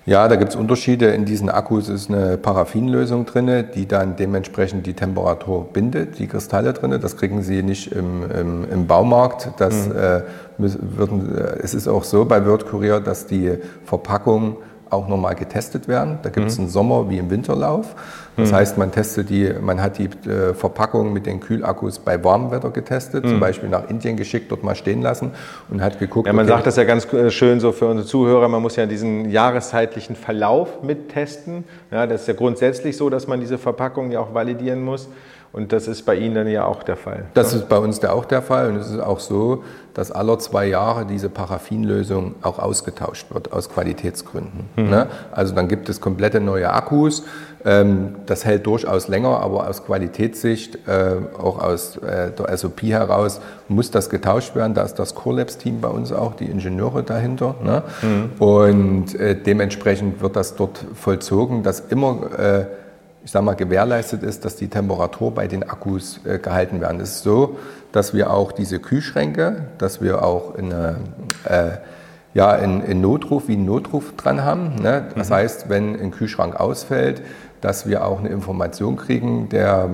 Ja, 0.05 0.29
da 0.29 0.38
gibt 0.38 0.51
es 0.51 0.55
Unterschiede. 0.55 1.08
In 1.08 1.25
diesen 1.25 1.50
Akkus 1.50 1.89
ist 1.89 2.10
eine 2.10 2.38
Paraffinlösung 2.38 3.25
drin, 3.25 3.65
die 3.75 3.86
dann 3.86 4.15
dementsprechend 4.15 4.88
die 4.88 4.93
Temperatur 4.93 5.67
bindet, 5.74 6.20
die 6.20 6.27
Kristalle 6.27 6.72
drin. 6.72 6.98
Das 7.01 7.17
kriegen 7.17 7.41
Sie 7.43 7.62
nicht 7.63 7.91
im, 7.91 8.24
im, 8.32 8.72
im 8.72 8.88
Baumarkt. 8.88 9.50
Das, 9.58 9.88
äh, 9.88 10.22
müssen- 10.58 10.98
würden, 10.98 11.38
äh, 11.38 11.58
es 11.62 11.74
ist 11.74 11.89
auch 11.89 12.05
so 12.05 12.24
bei 12.24 12.39
Courier, 12.39 13.01
dass 13.01 13.27
die 13.27 13.58
Verpackungen 13.84 14.55
auch 14.89 15.08
nochmal 15.08 15.36
getestet 15.36 15.88
werden. 15.88 16.19
Da 16.24 16.29
gibt 16.29 16.48
es 16.48 16.60
einen 16.60 16.69
Sommer- 16.69 17.10
wie 17.10 17.17
im 17.17 17.29
Winterlauf. 17.29 17.96
Das 18.38 18.53
heißt, 18.53 18.77
man 18.77 18.91
testet 18.91 19.29
die, 19.29 19.51
man 19.60 19.81
hat 19.81 19.98
die 19.98 20.05
äh, 20.29 20.53
Verpackung 20.53 21.12
mit 21.12 21.25
den 21.25 21.39
Kühlakkus 21.39 22.00
bei 22.00 22.24
warmem 22.24 22.51
Wetter 22.51 22.69
getestet, 22.69 23.27
zum 23.27 23.39
Beispiel 23.39 23.69
nach 23.69 23.89
Indien 23.89 24.15
geschickt, 24.15 24.51
dort 24.51 24.63
mal 24.63 24.75
stehen 24.75 25.01
lassen 25.01 25.31
und 25.69 25.81
hat 25.81 26.00
geguckt. 26.00 26.27
Ja, 26.27 26.34
man 26.34 26.46
okay, 26.46 26.53
sagt 26.53 26.67
das 26.67 26.75
ja 26.77 26.86
ganz 26.86 27.12
äh, 27.13 27.31
schön 27.31 27.60
so 27.60 27.72
für 27.72 27.88
unsere 27.88 28.08
Zuhörer, 28.08 28.48
man 28.48 28.62
muss 28.62 28.75
ja 28.75 28.86
diesen 28.86 29.29
jahreszeitlichen 29.29 30.15
Verlauf 30.15 30.81
mittesten. 30.84 31.65
Ja, 31.91 32.08
das 32.08 32.22
ist 32.22 32.27
ja 32.27 32.34
grundsätzlich 32.34 32.96
so, 32.96 33.10
dass 33.10 33.27
man 33.27 33.39
diese 33.39 33.58
Verpackung 33.58 34.12
ja 34.12 34.19
auch 34.19 34.34
validieren 34.34 34.84
muss. 34.84 35.10
Und 35.51 35.74
das 35.74 35.88
ist 35.88 36.06
bei 36.06 36.15
Ihnen 36.15 36.36
dann 36.36 36.48
ja 36.48 36.65
auch 36.65 36.84
der 36.84 36.96
Fall. 36.96 37.25
Das 37.34 37.53
ist 37.53 37.68
bei 37.70 37.77
uns 37.77 38.00
da 38.00 38.12
auch 38.12 38.25
der 38.25 38.44
Fall 38.44 38.70
und 38.70 38.75
es 38.75 38.91
ist 38.91 39.00
auch 39.00 39.20
so, 39.20 39.63
dass 39.96 40.12
alle 40.12 40.38
zwei 40.38 40.68
Jahre 40.68 41.06
diese 41.06 41.27
Paraffinlösung 41.27 42.36
auch 42.44 42.60
ausgetauscht 42.60 43.34
wird 43.34 43.51
aus 43.51 43.70
Qualitätsgründen. 43.70 44.70
Ne? 44.75 45.08
Also 45.32 45.56
dann 45.56 45.68
gibt 45.68 45.89
es 45.89 46.00
komplette 46.00 46.39
neue 46.39 46.72
Akkus. 46.72 47.24
Ähm, 47.65 48.15
das 48.27 48.46
hält 48.46 48.65
durchaus 48.68 49.08
länger, 49.08 49.41
aber 49.41 49.68
aus 49.68 49.84
Qualitätssicht, 49.84 50.88
äh, 50.88 51.15
auch 51.38 51.60
aus 51.60 51.98
äh, 51.98 52.32
der 52.32 52.56
SOP 52.56 52.84
heraus, 52.84 53.41
muss 53.68 53.91
das 53.91 54.10
getauscht 54.10 54.56
werden. 54.56 54.75
Da 54.75 54.84
ist 54.84 54.96
das 54.96 55.15
Core-Labs-Team 55.15 55.82
bei 55.82 55.89
uns 55.89 56.13
auch, 56.13 56.36
die 56.36 56.46
Ingenieure 56.46 57.03
dahinter. 57.03 57.56
Ne? 57.62 57.84
Und 58.39 59.15
äh, 59.15 59.36
dementsprechend 59.36 60.22
wird 60.22 60.36
das 60.36 60.56
dort 60.56 60.86
vollzogen, 60.94 61.63
dass 61.63 61.82
immer 61.82 62.39
äh, 62.39 62.65
ich 63.23 63.31
sage 63.31 63.45
mal, 63.45 63.55
gewährleistet 63.55 64.23
ist, 64.23 64.45
dass 64.45 64.55
die 64.55 64.69
Temperatur 64.69 65.33
bei 65.33 65.47
den 65.47 65.63
Akkus 65.63 66.21
äh, 66.25 66.39
gehalten 66.39 66.81
werden. 66.81 67.01
Es 67.01 67.15
ist 67.15 67.23
so, 67.23 67.57
dass 67.91 68.13
wir 68.13 68.31
auch 68.31 68.51
diese 68.51 68.79
Kühlschränke, 68.79 69.65
dass 69.77 70.01
wir 70.01 70.23
auch 70.23 70.55
eine, 70.55 70.97
äh, 71.43 71.77
ja, 72.33 72.51
einen, 72.51 72.81
einen 72.83 73.01
Notruf 73.01 73.47
wie 73.47 73.53
einen 73.53 73.65
Notruf 73.65 74.15
dran 74.15 74.43
haben. 74.43 74.75
Ne? 74.75 75.07
Das 75.15 75.31
heißt, 75.31 75.69
wenn 75.69 75.99
ein 75.99 76.11
Kühlschrank 76.11 76.55
ausfällt, 76.59 77.21
dass 77.61 77.88
wir 77.88 78.05
auch 78.05 78.19
eine 78.19 78.29
Information 78.29 78.95
kriegen, 78.95 79.49
der 79.49 79.89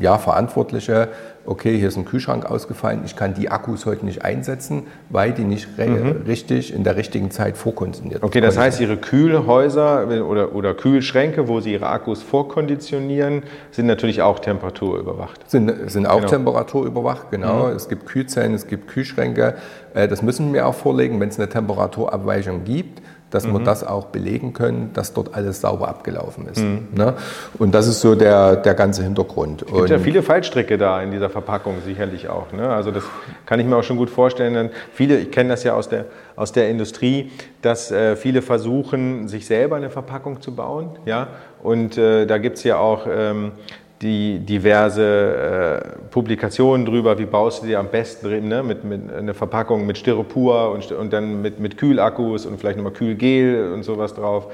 ja, 0.00 0.16
Verantwortliche, 0.16 1.08
okay, 1.46 1.76
hier 1.76 1.88
ist 1.88 1.96
ein 1.96 2.04
Kühlschrank 2.04 2.44
ausgefallen, 2.44 3.02
ich 3.04 3.16
kann 3.16 3.34
die 3.34 3.50
Akkus 3.50 3.86
heute 3.86 4.04
nicht 4.04 4.24
einsetzen, 4.24 4.84
weil 5.08 5.32
die 5.32 5.44
nicht 5.44 5.68
mhm. 5.78 6.22
richtig 6.26 6.72
in 6.74 6.84
der 6.84 6.96
richtigen 6.96 7.30
Zeit 7.30 7.56
vorkonditioniert 7.56 8.22
Okay, 8.22 8.40
das 8.40 8.58
heißt, 8.58 8.80
Ihre 8.80 8.96
Kühlhäuser 8.96 10.06
oder, 10.26 10.54
oder 10.54 10.74
Kühlschränke, 10.74 11.48
wo 11.48 11.60
Sie 11.60 11.72
Ihre 11.72 11.88
Akkus 11.88 12.22
vorkonditionieren, 12.22 13.42
sind 13.70 13.86
natürlich 13.86 14.22
auch 14.22 14.38
temperaturüberwacht. 14.38 15.50
Sind, 15.50 15.90
sind 15.90 16.06
auch 16.06 16.18
genau. 16.18 16.28
temperaturüberwacht, 16.28 17.30
genau. 17.30 17.68
Mhm. 17.68 17.76
Es 17.76 17.88
gibt 17.88 18.06
Kühlzellen, 18.06 18.54
es 18.54 18.66
gibt 18.66 18.88
Kühlschränke. 18.88 19.54
Äh, 19.94 20.08
das 20.08 20.22
müssen 20.22 20.52
wir 20.52 20.66
auch 20.66 20.74
vorlegen, 20.74 21.20
wenn 21.20 21.28
es 21.28 21.38
eine 21.38 21.48
Temperaturabweichung 21.48 22.64
gibt 22.64 23.00
dass 23.30 23.46
mhm. 23.46 23.52
wir 23.52 23.60
das 23.60 23.84
auch 23.84 24.06
belegen 24.06 24.52
können, 24.52 24.90
dass 24.92 25.12
dort 25.12 25.34
alles 25.34 25.60
sauber 25.60 25.88
abgelaufen 25.88 26.46
ist. 26.48 26.60
Mhm. 26.60 26.88
Ne? 26.92 27.14
Und 27.58 27.74
das 27.74 27.86
ist 27.86 28.00
so 28.00 28.14
der, 28.14 28.56
der 28.56 28.74
ganze 28.74 29.02
Hintergrund. 29.02 29.62
Es 29.62 29.72
gibt 29.72 29.90
ja 29.90 29.98
viele 29.98 30.22
Fallstricke 30.22 30.78
da 30.78 31.00
in 31.02 31.10
dieser 31.10 31.30
Verpackung 31.30 31.76
sicherlich 31.84 32.28
auch. 32.28 32.52
Ne? 32.52 32.68
Also 32.68 32.90
das 32.90 33.04
kann 33.46 33.60
ich 33.60 33.66
mir 33.66 33.76
auch 33.76 33.82
schon 33.82 33.96
gut 33.96 34.10
vorstellen. 34.10 34.54
Denn 34.54 34.70
viele, 34.92 35.18
ich 35.18 35.30
kenne 35.30 35.50
das 35.50 35.64
ja 35.64 35.74
aus 35.74 35.88
der, 35.88 36.06
aus 36.36 36.52
der 36.52 36.68
Industrie, 36.68 37.30
dass 37.62 37.90
äh, 37.90 38.16
viele 38.16 38.42
versuchen, 38.42 39.28
sich 39.28 39.46
selber 39.46 39.76
eine 39.76 39.90
Verpackung 39.90 40.40
zu 40.40 40.54
bauen. 40.54 40.98
Ja? 41.06 41.28
Und 41.62 41.96
äh, 41.98 42.26
da 42.26 42.38
gibt 42.38 42.58
es 42.58 42.64
ja 42.64 42.78
auch 42.78 43.06
ähm, 43.10 43.52
die 44.02 44.38
diverse 44.38 45.82
äh, 45.84 46.08
Publikationen 46.10 46.86
drüber, 46.86 47.18
wie 47.18 47.26
baust 47.26 47.62
du 47.62 47.66
dir 47.66 47.78
am 47.78 47.88
besten 47.88 48.48
ne? 48.48 48.62
mit, 48.62 48.82
mit 48.82 49.12
einer 49.12 49.34
Verpackung 49.34 49.86
mit 49.86 49.98
Styropor 49.98 50.72
und, 50.72 50.90
und 50.92 51.12
dann 51.12 51.42
mit, 51.42 51.60
mit 51.60 51.76
Kühlakkus 51.76 52.46
und 52.46 52.58
vielleicht 52.58 52.78
nochmal 52.78 52.94
Kühlgel 52.94 53.72
und 53.74 53.82
sowas 53.82 54.14
drauf. 54.14 54.46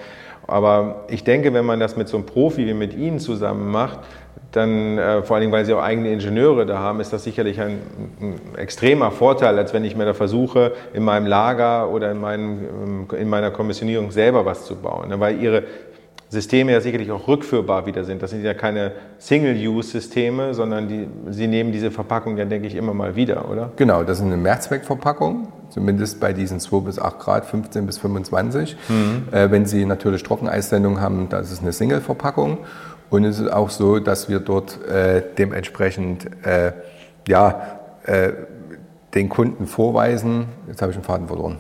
Aber 0.49 1.05
ich 1.09 1.23
denke, 1.23 1.55
wenn 1.55 1.65
man 1.65 1.79
das 1.79 1.97
mit 1.97 2.09
so 2.09 2.17
einem 2.17 2.27
Profi 2.27 2.67
wie 2.67 2.75
mit 2.75 2.95
Ihnen 2.95 3.21
zusammen 3.21 3.71
macht, 3.71 4.01
dann 4.53 4.99
äh, 4.99 5.23
vor 5.23 5.37
allen 5.37 5.43
Dingen, 5.43 5.53
weil 5.53 5.65
Sie 5.65 5.75
auch 5.75 5.83
eigene 5.83 6.11
Ingenieure 6.11 6.67
da 6.67 6.79
haben, 6.79 7.01
ist 7.01 7.13
das 7.13 7.25
sicherlich 7.25 7.61
ein, 7.61 7.79
ein, 8.21 8.57
extremer 8.57 9.11
Vorteil, 9.11 9.59
als 9.59 9.75
wenn 9.75 9.85
ich 9.85 9.97
mir 9.97 10.07
da 10.07 10.15
versuche, 10.15 10.73
in 10.93 11.05
meinem 11.05 11.27
Lager 11.27 11.91
oder 11.91 12.11
in, 12.11 12.21
meinem, 12.21 13.07
in 13.17 13.29
meiner 13.29 13.51
Kommissionierung 13.51 14.11
selber 14.11 14.45
was 14.45 14.65
zu 14.65 14.77
bauen. 14.77 15.09
Ne? 15.09 15.21
Weil 15.21 15.41
Ihre, 15.41 15.65
Systeme 16.29 16.73
ja 16.73 16.81
sicherlich 16.81 17.11
auch 17.13 17.29
rückführbar 17.29 17.87
wieder 17.87 18.05
sind. 18.05 18.21
Das 18.21 18.31
sind 18.31 18.43
ja 18.43 18.55
keine 18.55 18.93
Single-Use-Systeme, 19.19 20.55
sondern 20.55 20.89
die, 20.89 21.07
sie 21.31 21.47
nehmen 21.47 21.71
diese 21.71 21.91
Verpackung 21.91 22.37
ja, 22.37 22.45
denke 22.45 22.67
ich, 22.67 22.75
immer 22.75 22.95
mal 22.95 23.15
wieder, 23.15 23.49
oder? 23.49 23.71
Genau, 23.77 24.03
das 24.03 24.19
ist 24.19 24.25
eine 24.25 24.37
Mehrzweckverpackung, 24.37 25.49
zumindest 25.71 26.19
bei 26.19 26.33
diesen 26.33 26.59
2 26.59 26.81
bis 26.81 26.99
8 26.99 27.19
Grad, 27.21 27.47
15 27.47 27.87
bis 27.87 27.99
25. 27.99 28.77
Mhm. 28.89 29.29
Äh, 29.31 29.51
wenn 29.53 29.67
Sie 29.67 29.85
natürlich 29.85 30.25
Trockeneissendung 30.25 31.01
haben, 31.01 31.29
das 31.29 31.53
ist 31.53 31.63
eine 31.63 31.73
Single-Verpackung. 31.73 32.59
Und 33.09 33.25
es 33.25 33.39
ist 33.39 33.53
auch 33.53 33.71
so, 33.71 34.01
dass 34.01 34.29
wir 34.29 34.41
dort 34.41 34.85
äh, 34.89 35.23
dementsprechend 35.39 36.27
äh, 36.45 36.73
ja, 37.29 37.79
äh, 38.05 38.33
den 39.15 39.29
Kunden 39.29 39.67
vorweisen, 39.67 40.47
jetzt 40.69 40.83
habe 40.83 40.91
ich 40.91 40.99
den 40.99 41.05
Faden 41.05 41.29
verloren. 41.29 41.59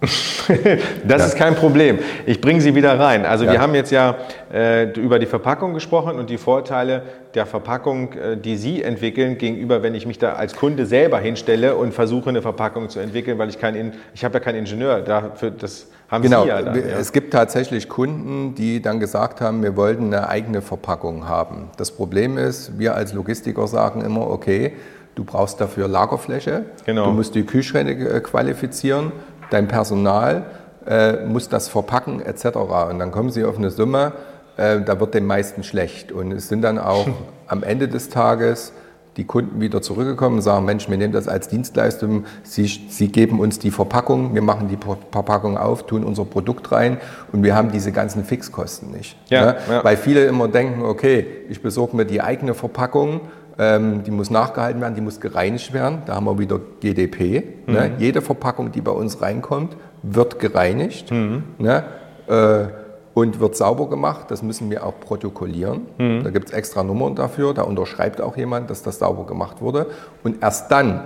das 1.04 1.20
ja. 1.20 1.26
ist 1.26 1.36
kein 1.36 1.54
Problem. 1.54 1.98
Ich 2.24 2.40
bringe 2.40 2.60
Sie 2.62 2.74
wieder 2.74 2.98
rein. 2.98 3.26
Also 3.26 3.44
ja. 3.44 3.52
wir 3.52 3.60
haben 3.60 3.74
jetzt 3.74 3.92
ja 3.92 4.16
äh, 4.52 4.90
über 4.98 5.18
die 5.18 5.26
Verpackung 5.26 5.74
gesprochen 5.74 6.18
und 6.18 6.30
die 6.30 6.38
Vorteile 6.38 7.02
der 7.34 7.44
Verpackung, 7.44 8.14
äh, 8.14 8.36
die 8.38 8.56
Sie 8.56 8.82
entwickeln, 8.82 9.36
gegenüber, 9.36 9.82
wenn 9.82 9.94
ich 9.94 10.06
mich 10.06 10.18
da 10.18 10.32
als 10.32 10.56
Kunde 10.56 10.86
selber 10.86 11.18
hinstelle 11.18 11.76
und 11.76 11.92
versuche, 11.92 12.30
eine 12.30 12.40
Verpackung 12.40 12.88
zu 12.88 12.98
entwickeln, 12.98 13.38
weil 13.38 13.50
ich 13.50 13.58
kein, 13.58 13.92
ich 14.14 14.24
habe 14.24 14.34
ja 14.34 14.40
keinen 14.40 14.60
Ingenieur. 14.60 15.02
Dafür, 15.02 15.50
das 15.50 15.88
haben 16.08 16.22
genau. 16.22 16.44
Sie 16.44 16.48
ja 16.48 16.62
dann. 16.62 16.76
Ja. 16.76 16.98
Es 16.98 17.12
gibt 17.12 17.32
tatsächlich 17.32 17.90
Kunden, 17.90 18.54
die 18.54 18.80
dann 18.80 19.00
gesagt 19.00 19.42
haben, 19.42 19.62
wir 19.62 19.76
wollten 19.76 20.06
eine 20.06 20.30
eigene 20.30 20.62
Verpackung 20.62 21.28
haben. 21.28 21.68
Das 21.76 21.90
Problem 21.90 22.38
ist, 22.38 22.78
wir 22.78 22.94
als 22.94 23.12
Logistiker 23.12 23.66
sagen 23.66 24.00
immer, 24.00 24.28
okay, 24.28 24.72
Du 25.16 25.24
brauchst 25.24 25.60
dafür 25.60 25.88
Lagerfläche, 25.88 26.66
genau. 26.86 27.06
du 27.06 27.10
musst 27.10 27.34
die 27.34 27.42
Kühlschränke 27.44 28.08
äh, 28.08 28.20
qualifizieren 28.20 29.12
dein 29.50 29.68
Personal 29.68 30.44
äh, 30.86 31.24
muss 31.26 31.48
das 31.48 31.68
verpacken 31.68 32.20
etc. 32.22 32.56
Und 32.90 32.98
dann 32.98 33.10
kommen 33.10 33.30
sie 33.30 33.44
auf 33.44 33.58
eine 33.58 33.70
Summe, 33.70 34.12
äh, 34.56 34.80
da 34.80 34.98
wird 35.00 35.14
den 35.14 35.26
meisten 35.26 35.62
schlecht. 35.62 36.12
Und 36.12 36.32
es 36.32 36.48
sind 36.48 36.62
dann 36.62 36.78
auch 36.78 37.06
am 37.46 37.62
Ende 37.62 37.88
des 37.88 38.08
Tages 38.08 38.72
die 39.16 39.24
Kunden 39.24 39.60
wieder 39.60 39.82
zurückgekommen 39.82 40.36
und 40.36 40.42
sagen, 40.42 40.64
Mensch, 40.64 40.88
wir 40.88 40.96
nehmen 40.96 41.12
das 41.12 41.26
als 41.26 41.48
Dienstleistung, 41.48 42.24
Sie, 42.42 42.66
Sie 42.66 43.08
geben 43.08 43.40
uns 43.40 43.58
die 43.58 43.70
Verpackung, 43.70 44.34
wir 44.34 44.42
machen 44.42 44.68
die 44.68 44.78
Verpackung 45.10 45.58
auf, 45.58 45.84
tun 45.84 46.04
unser 46.04 46.24
Produkt 46.24 46.70
rein 46.70 46.98
und 47.32 47.42
wir 47.42 47.56
haben 47.56 47.72
diese 47.72 47.90
ganzen 47.90 48.24
Fixkosten 48.24 48.92
nicht. 48.92 49.16
Ja, 49.28 49.46
ne? 49.46 49.56
ja. 49.68 49.84
Weil 49.84 49.96
viele 49.96 50.24
immer 50.26 50.48
denken, 50.48 50.82
okay, 50.82 51.26
ich 51.48 51.60
besorge 51.60 51.96
mir 51.96 52.04
die 52.04 52.22
eigene 52.22 52.54
Verpackung, 52.54 53.22
ähm, 53.60 54.02
die 54.04 54.10
muss 54.10 54.30
nachgehalten 54.30 54.80
werden, 54.80 54.94
die 54.94 55.02
muss 55.02 55.20
gereinigt 55.20 55.74
werden. 55.74 56.02
Da 56.06 56.14
haben 56.14 56.24
wir 56.24 56.38
wieder 56.38 56.58
GDP. 56.80 57.42
Ne? 57.66 57.72
Mhm. 57.72 57.74
Ne? 57.74 57.92
Jede 57.98 58.22
Verpackung, 58.22 58.72
die 58.72 58.80
bei 58.80 58.90
uns 58.90 59.20
reinkommt, 59.20 59.76
wird 60.02 60.38
gereinigt 60.38 61.10
mhm. 61.10 61.44
ne? 61.58 61.84
äh, 62.26 62.68
und 63.12 63.38
wird 63.38 63.56
sauber 63.56 63.90
gemacht. 63.90 64.30
Das 64.30 64.42
müssen 64.42 64.70
wir 64.70 64.86
auch 64.86 64.98
protokollieren. 64.98 65.82
Mhm. 65.98 66.24
Da 66.24 66.30
gibt 66.30 66.48
es 66.48 66.54
extra 66.54 66.82
Nummern 66.82 67.14
dafür. 67.14 67.52
Da 67.52 67.62
unterschreibt 67.62 68.22
auch 68.22 68.38
jemand, 68.38 68.70
dass 68.70 68.82
das 68.82 68.98
sauber 68.98 69.26
gemacht 69.26 69.60
wurde. 69.60 69.88
Und 70.24 70.42
erst 70.42 70.70
dann, 70.70 71.02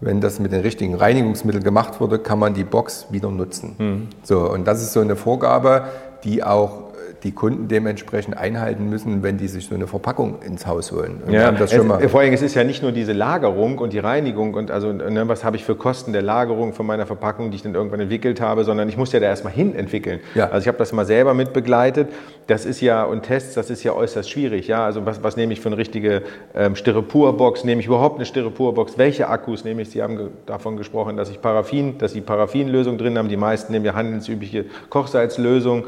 wenn 0.00 0.20
das 0.20 0.38
mit 0.38 0.52
den 0.52 0.60
richtigen 0.60 0.96
Reinigungsmitteln 0.96 1.64
gemacht 1.64 1.98
wurde, 1.98 2.18
kann 2.18 2.38
man 2.38 2.52
die 2.52 2.64
Box 2.64 3.06
wieder 3.10 3.30
nutzen. 3.30 3.74
Mhm. 3.78 4.08
So, 4.22 4.50
und 4.50 4.66
das 4.66 4.82
ist 4.82 4.92
so 4.92 5.00
eine 5.00 5.16
Vorgabe, 5.16 5.84
die 6.24 6.44
auch 6.44 6.85
die 7.22 7.32
Kunden 7.32 7.68
dementsprechend 7.68 8.36
einhalten 8.36 8.88
müssen, 8.88 9.22
wenn 9.22 9.38
die 9.38 9.48
sich 9.48 9.66
so 9.66 9.74
eine 9.74 9.86
Verpackung 9.86 10.42
ins 10.42 10.66
Haus 10.66 10.92
holen. 10.92 11.22
Und 11.26 11.32
ja, 11.32 11.50
das 11.50 11.72
schon 11.72 11.90
es, 11.90 12.10
vor 12.10 12.20
allem, 12.20 12.32
es 12.32 12.42
ist 12.42 12.54
ja 12.54 12.64
nicht 12.64 12.82
nur 12.82 12.92
diese 12.92 13.12
Lagerung 13.12 13.78
und 13.78 13.92
die 13.92 13.98
Reinigung 13.98 14.54
und 14.54 14.70
also 14.70 14.92
ne, 14.92 15.26
was 15.28 15.44
habe 15.44 15.56
ich 15.56 15.64
für 15.64 15.74
Kosten 15.74 16.12
der 16.12 16.22
Lagerung 16.22 16.72
von 16.72 16.86
meiner 16.86 17.06
Verpackung, 17.06 17.50
die 17.50 17.56
ich 17.56 17.62
dann 17.62 17.74
irgendwann 17.74 18.00
entwickelt 18.00 18.40
habe, 18.40 18.64
sondern 18.64 18.88
ich 18.88 18.96
muss 18.96 19.12
ja 19.12 19.20
da 19.20 19.26
erstmal 19.26 19.52
hin 19.52 19.74
entwickeln. 19.74 20.20
Ja. 20.34 20.48
Also 20.48 20.64
ich 20.64 20.68
habe 20.68 20.78
das 20.78 20.92
mal 20.92 21.06
selber 21.06 21.34
mit 21.34 21.52
begleitet. 21.52 22.08
Das 22.46 22.64
ist 22.64 22.80
ja, 22.80 23.04
und 23.04 23.22
Tests, 23.22 23.54
das 23.54 23.70
ist 23.70 23.82
ja 23.82 23.92
äußerst 23.92 24.30
schwierig. 24.30 24.68
Ja? 24.68 24.84
Also 24.84 25.06
was, 25.06 25.22
was 25.22 25.36
nehme 25.36 25.52
ich 25.52 25.60
für 25.60 25.68
eine 25.68 25.78
richtige 25.78 26.22
ähm, 26.54 26.76
Styroporbox? 26.76 27.64
Nehme 27.64 27.80
ich 27.80 27.86
überhaupt 27.86 28.16
eine 28.16 28.26
Styroporbox? 28.26 28.98
Welche 28.98 29.28
Akkus 29.28 29.64
nehme 29.64 29.82
ich? 29.82 29.90
Sie 29.90 30.02
haben 30.02 30.30
davon 30.46 30.76
gesprochen, 30.76 31.16
dass 31.16 31.30
ich 31.30 31.40
Paraffin, 31.40 31.98
dass 31.98 32.12
Sie 32.12 32.20
Paraffinlösung 32.20 32.98
drin 32.98 33.18
haben. 33.18 33.28
Die 33.28 33.36
meisten 33.36 33.72
nehmen 33.72 33.84
ja 33.84 33.94
handelsübliche 33.94 34.66
Kochsalzlösung. 34.90 35.84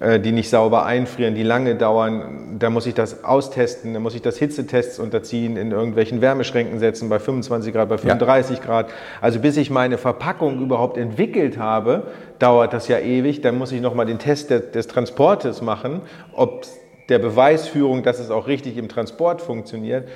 Äh, 0.00 0.20
die 0.20 0.30
nicht 0.30 0.48
sauber 0.48 0.86
einfrieren, 0.86 1.34
die 1.34 1.42
lange 1.42 1.74
dauern. 1.74 2.56
Da 2.60 2.70
muss 2.70 2.86
ich 2.86 2.94
das 2.94 3.24
austesten, 3.24 3.94
da 3.94 4.00
muss 4.00 4.14
ich 4.14 4.22
das 4.22 4.38
Hitzetests 4.38 5.00
unterziehen, 5.00 5.56
in 5.56 5.72
irgendwelchen 5.72 6.20
Wärmeschränken 6.20 6.78
setzen, 6.78 7.08
bei 7.08 7.18
25 7.18 7.72
Grad, 7.72 7.88
bei 7.88 7.98
35 7.98 8.58
ja. 8.58 8.64
Grad. 8.64 8.90
Also 9.20 9.40
bis 9.40 9.56
ich 9.56 9.70
meine 9.70 9.98
Verpackung 9.98 10.62
überhaupt 10.62 10.98
entwickelt 10.98 11.58
habe, 11.58 12.04
dauert 12.38 12.74
das 12.74 12.86
ja 12.86 13.00
ewig. 13.00 13.40
Dann 13.40 13.58
muss 13.58 13.72
ich 13.72 13.80
nochmal 13.80 14.06
den 14.06 14.20
Test 14.20 14.50
des, 14.50 14.70
des 14.70 14.86
Transportes 14.86 15.62
machen, 15.62 16.02
ob 16.32 16.64
der 17.08 17.18
Beweisführung, 17.18 18.04
dass 18.04 18.20
es 18.20 18.30
auch 18.30 18.46
richtig 18.46 18.76
im 18.76 18.88
Transport 18.88 19.42
funktioniert. 19.42 20.06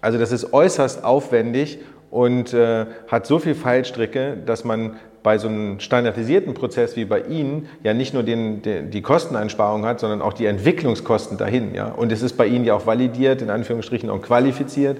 Also 0.00 0.18
das 0.18 0.32
ist 0.32 0.52
äußerst 0.52 1.04
aufwendig 1.04 1.78
und 2.10 2.54
äh, 2.54 2.86
hat 3.06 3.26
so 3.26 3.38
viel 3.38 3.54
Fallstricke, 3.54 4.36
dass 4.44 4.64
man 4.64 4.96
bei 5.28 5.36
so 5.36 5.48
einem 5.48 5.78
standardisierten 5.78 6.54
Prozess 6.54 6.96
wie 6.96 7.04
bei 7.04 7.20
Ihnen 7.20 7.68
ja 7.82 7.92
nicht 7.92 8.14
nur 8.14 8.22
den, 8.22 8.62
den, 8.62 8.90
die 8.90 9.02
Kosteneinsparung 9.02 9.84
hat, 9.84 10.00
sondern 10.00 10.22
auch 10.22 10.32
die 10.32 10.46
Entwicklungskosten 10.46 11.36
dahin. 11.36 11.74
Ja? 11.74 11.88
Und 11.88 12.12
es 12.12 12.22
ist 12.22 12.38
bei 12.38 12.46
Ihnen 12.46 12.64
ja 12.64 12.72
auch 12.72 12.86
validiert, 12.86 13.42
in 13.42 13.50
Anführungsstrichen 13.50 14.08
auch 14.08 14.22
qualifiziert. 14.22 14.96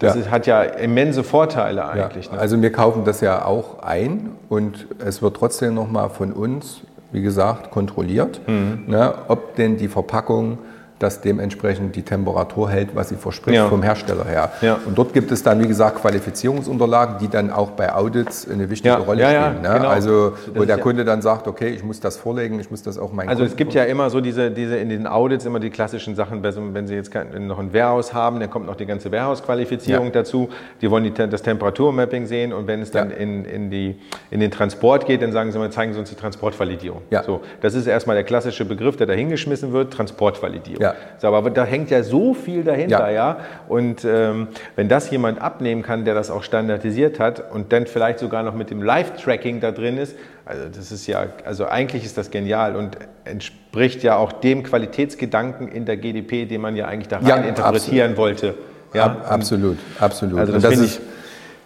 Das 0.00 0.16
ja. 0.16 0.22
ist, 0.22 0.30
hat 0.32 0.48
ja 0.48 0.62
immense 0.62 1.22
Vorteile 1.22 1.86
eigentlich. 1.86 2.26
Ja, 2.26 2.32
ne? 2.32 2.38
Also 2.40 2.60
wir 2.60 2.72
kaufen 2.72 3.04
das 3.04 3.20
ja 3.20 3.44
auch 3.44 3.80
ein 3.80 4.30
und 4.48 4.88
es 4.98 5.22
wird 5.22 5.36
trotzdem 5.36 5.74
nochmal 5.74 6.10
von 6.10 6.32
uns, 6.32 6.80
wie 7.12 7.22
gesagt, 7.22 7.70
kontrolliert, 7.70 8.40
mhm. 8.48 8.86
ne, 8.88 9.14
ob 9.28 9.54
denn 9.54 9.76
die 9.76 9.86
Verpackung 9.86 10.58
das 11.04 11.20
dementsprechend 11.20 11.94
die 11.94 12.02
Temperatur 12.02 12.70
hält, 12.70 12.96
was 12.96 13.10
sie 13.10 13.16
verspricht 13.16 13.56
ja. 13.56 13.68
vom 13.68 13.82
Hersteller 13.82 14.24
her. 14.24 14.52
Ja. 14.62 14.78
Und 14.84 14.96
dort 14.96 15.12
gibt 15.12 15.30
es 15.30 15.42
dann, 15.42 15.62
wie 15.62 15.68
gesagt, 15.68 16.00
Qualifizierungsunterlagen, 16.00 17.18
die 17.18 17.28
dann 17.28 17.50
auch 17.50 17.70
bei 17.72 17.94
Audits 17.94 18.50
eine 18.50 18.70
wichtige 18.70 18.94
ja. 18.94 18.96
Rolle 18.96 19.24
spielen. 19.24 19.62
Ne? 19.62 19.74
Genau. 19.74 19.88
Also 19.88 20.32
wo 20.54 20.64
der 20.64 20.78
Kunde 20.78 21.04
dann 21.04 21.20
sagt, 21.22 21.46
okay, 21.46 21.68
ich 21.68 21.84
muss 21.84 22.00
das 22.00 22.16
vorlegen, 22.16 22.58
ich 22.58 22.70
muss 22.70 22.82
das 22.82 22.98
auch 22.98 23.12
meinen 23.12 23.28
Also 23.28 23.42
Kunden 23.42 23.52
es 23.52 23.56
gibt 23.56 23.74
ja 23.74 23.84
immer 23.84 24.08
so 24.10 24.20
diese, 24.20 24.50
diese 24.50 24.76
in 24.76 24.88
den 24.88 25.06
Audits 25.06 25.44
immer 25.44 25.60
die 25.60 25.70
klassischen 25.70 26.14
Sachen, 26.14 26.42
wenn 26.42 26.86
Sie 26.86 26.94
jetzt 26.94 27.12
noch 27.14 27.58
ein 27.58 27.74
Warehouse 27.74 28.14
haben, 28.14 28.40
dann 28.40 28.50
kommt 28.50 28.66
noch 28.66 28.76
die 28.76 28.86
ganze 28.86 29.12
Warehouse-Qualifizierung 29.12 30.10
dazu. 30.12 30.48
Die 30.80 30.90
wollen 30.90 31.04
die, 31.04 31.12
das 31.12 31.42
Temperaturmapping 31.42 32.26
sehen 32.26 32.52
und 32.52 32.66
wenn 32.66 32.80
es 32.80 32.90
dann 32.90 33.10
in, 33.10 33.44
in, 33.44 33.70
die, 33.70 33.96
in 34.30 34.40
den 34.40 34.50
Transport 34.50 35.06
geht, 35.06 35.22
dann 35.22 35.32
sagen 35.32 35.52
Sie 35.52 35.58
mal, 35.58 35.70
zeigen 35.70 35.92
Sie 35.92 35.98
uns 35.98 36.08
die 36.08 36.16
Transportvalidierung. 36.16 37.02
So, 37.22 37.42
das 37.60 37.74
ist 37.74 37.86
erstmal 37.86 38.16
der 38.16 38.24
klassische 38.24 38.64
Begriff, 38.64 38.96
der 38.96 39.06
da 39.06 39.12
hingeschmissen 39.12 39.72
wird, 39.72 39.92
Transportvalidierung. 39.92 40.80
Ja. 40.94 41.18
So, 41.18 41.34
aber 41.34 41.50
da 41.50 41.64
hängt 41.64 41.90
ja 41.90 42.02
so 42.02 42.34
viel 42.34 42.64
dahinter, 42.64 43.10
ja. 43.10 43.36
ja? 43.36 43.36
Und 43.68 44.04
ähm, 44.04 44.48
wenn 44.76 44.88
das 44.88 45.10
jemand 45.10 45.40
abnehmen 45.40 45.82
kann, 45.82 46.04
der 46.04 46.14
das 46.14 46.30
auch 46.30 46.42
standardisiert 46.42 47.18
hat 47.18 47.52
und 47.52 47.72
dann 47.72 47.86
vielleicht 47.86 48.18
sogar 48.18 48.42
noch 48.42 48.54
mit 48.54 48.70
dem 48.70 48.82
Live-Tracking 48.82 49.60
da 49.60 49.70
drin 49.70 49.98
ist, 49.98 50.16
also 50.44 50.64
das 50.74 50.92
ist 50.92 51.06
ja, 51.06 51.26
also 51.44 51.66
eigentlich 51.66 52.04
ist 52.04 52.18
das 52.18 52.30
genial 52.30 52.76
und 52.76 52.98
entspricht 53.24 54.02
ja 54.02 54.16
auch 54.16 54.32
dem 54.32 54.62
Qualitätsgedanken 54.62 55.68
in 55.68 55.86
der 55.86 55.96
GDP, 55.96 56.44
den 56.44 56.60
man 56.60 56.76
ja 56.76 56.86
eigentlich 56.86 57.08
da 57.08 57.18
rein 57.18 57.26
ja, 57.26 57.36
interpretieren 57.36 58.12
absolut. 58.12 58.42
wollte. 58.42 58.54
Ja, 58.92 59.06
Ab, 59.06 59.26
absolut, 59.28 59.78
absolut. 59.98 60.38
Also 60.38 60.52
das, 60.52 60.62
das 60.62 60.78
ist, 60.78 61.00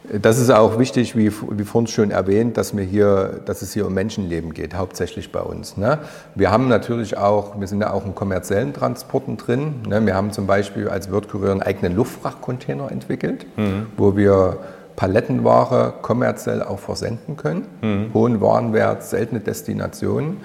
das 0.04 0.38
ist 0.38 0.50
auch 0.50 0.78
wichtig, 0.78 1.16
wie, 1.16 1.30
wie 1.30 1.64
vorhin 1.64 1.86
schon 1.86 2.10
erwähnt, 2.10 2.56
dass, 2.56 2.76
wir 2.76 2.84
hier, 2.84 3.40
dass 3.44 3.62
es 3.62 3.72
hier 3.72 3.86
um 3.86 3.94
Menschenleben 3.94 4.54
geht, 4.54 4.74
hauptsächlich 4.74 5.32
bei 5.32 5.40
uns. 5.40 5.76
Ne? 5.76 5.98
Wir 6.34 6.50
haben 6.50 6.68
natürlich 6.68 7.18
auch, 7.18 7.60
wir 7.60 7.66
sind 7.66 7.80
ja 7.80 7.92
auch 7.92 8.06
in 8.06 8.14
kommerziellen 8.14 8.72
Transporten 8.72 9.36
drin. 9.36 9.82
Ne? 9.86 10.04
Wir 10.06 10.14
haben 10.14 10.32
zum 10.32 10.46
Beispiel 10.46 10.88
als 10.88 11.10
Wirtkurier 11.10 11.50
einen 11.50 11.62
eigenen 11.62 11.94
Luftfrachtcontainer 11.96 12.90
entwickelt, 12.90 13.46
mhm. 13.56 13.86
wo 13.96 14.16
wir 14.16 14.58
Palettenware 14.96 15.94
kommerziell 16.00 16.62
auch 16.62 16.78
versenden 16.78 17.36
können. 17.36 17.66
Mhm. 17.82 18.14
Hohen 18.14 18.40
Warenwert, 18.40 19.04
seltene 19.04 19.40
Destinationen. 19.40 20.38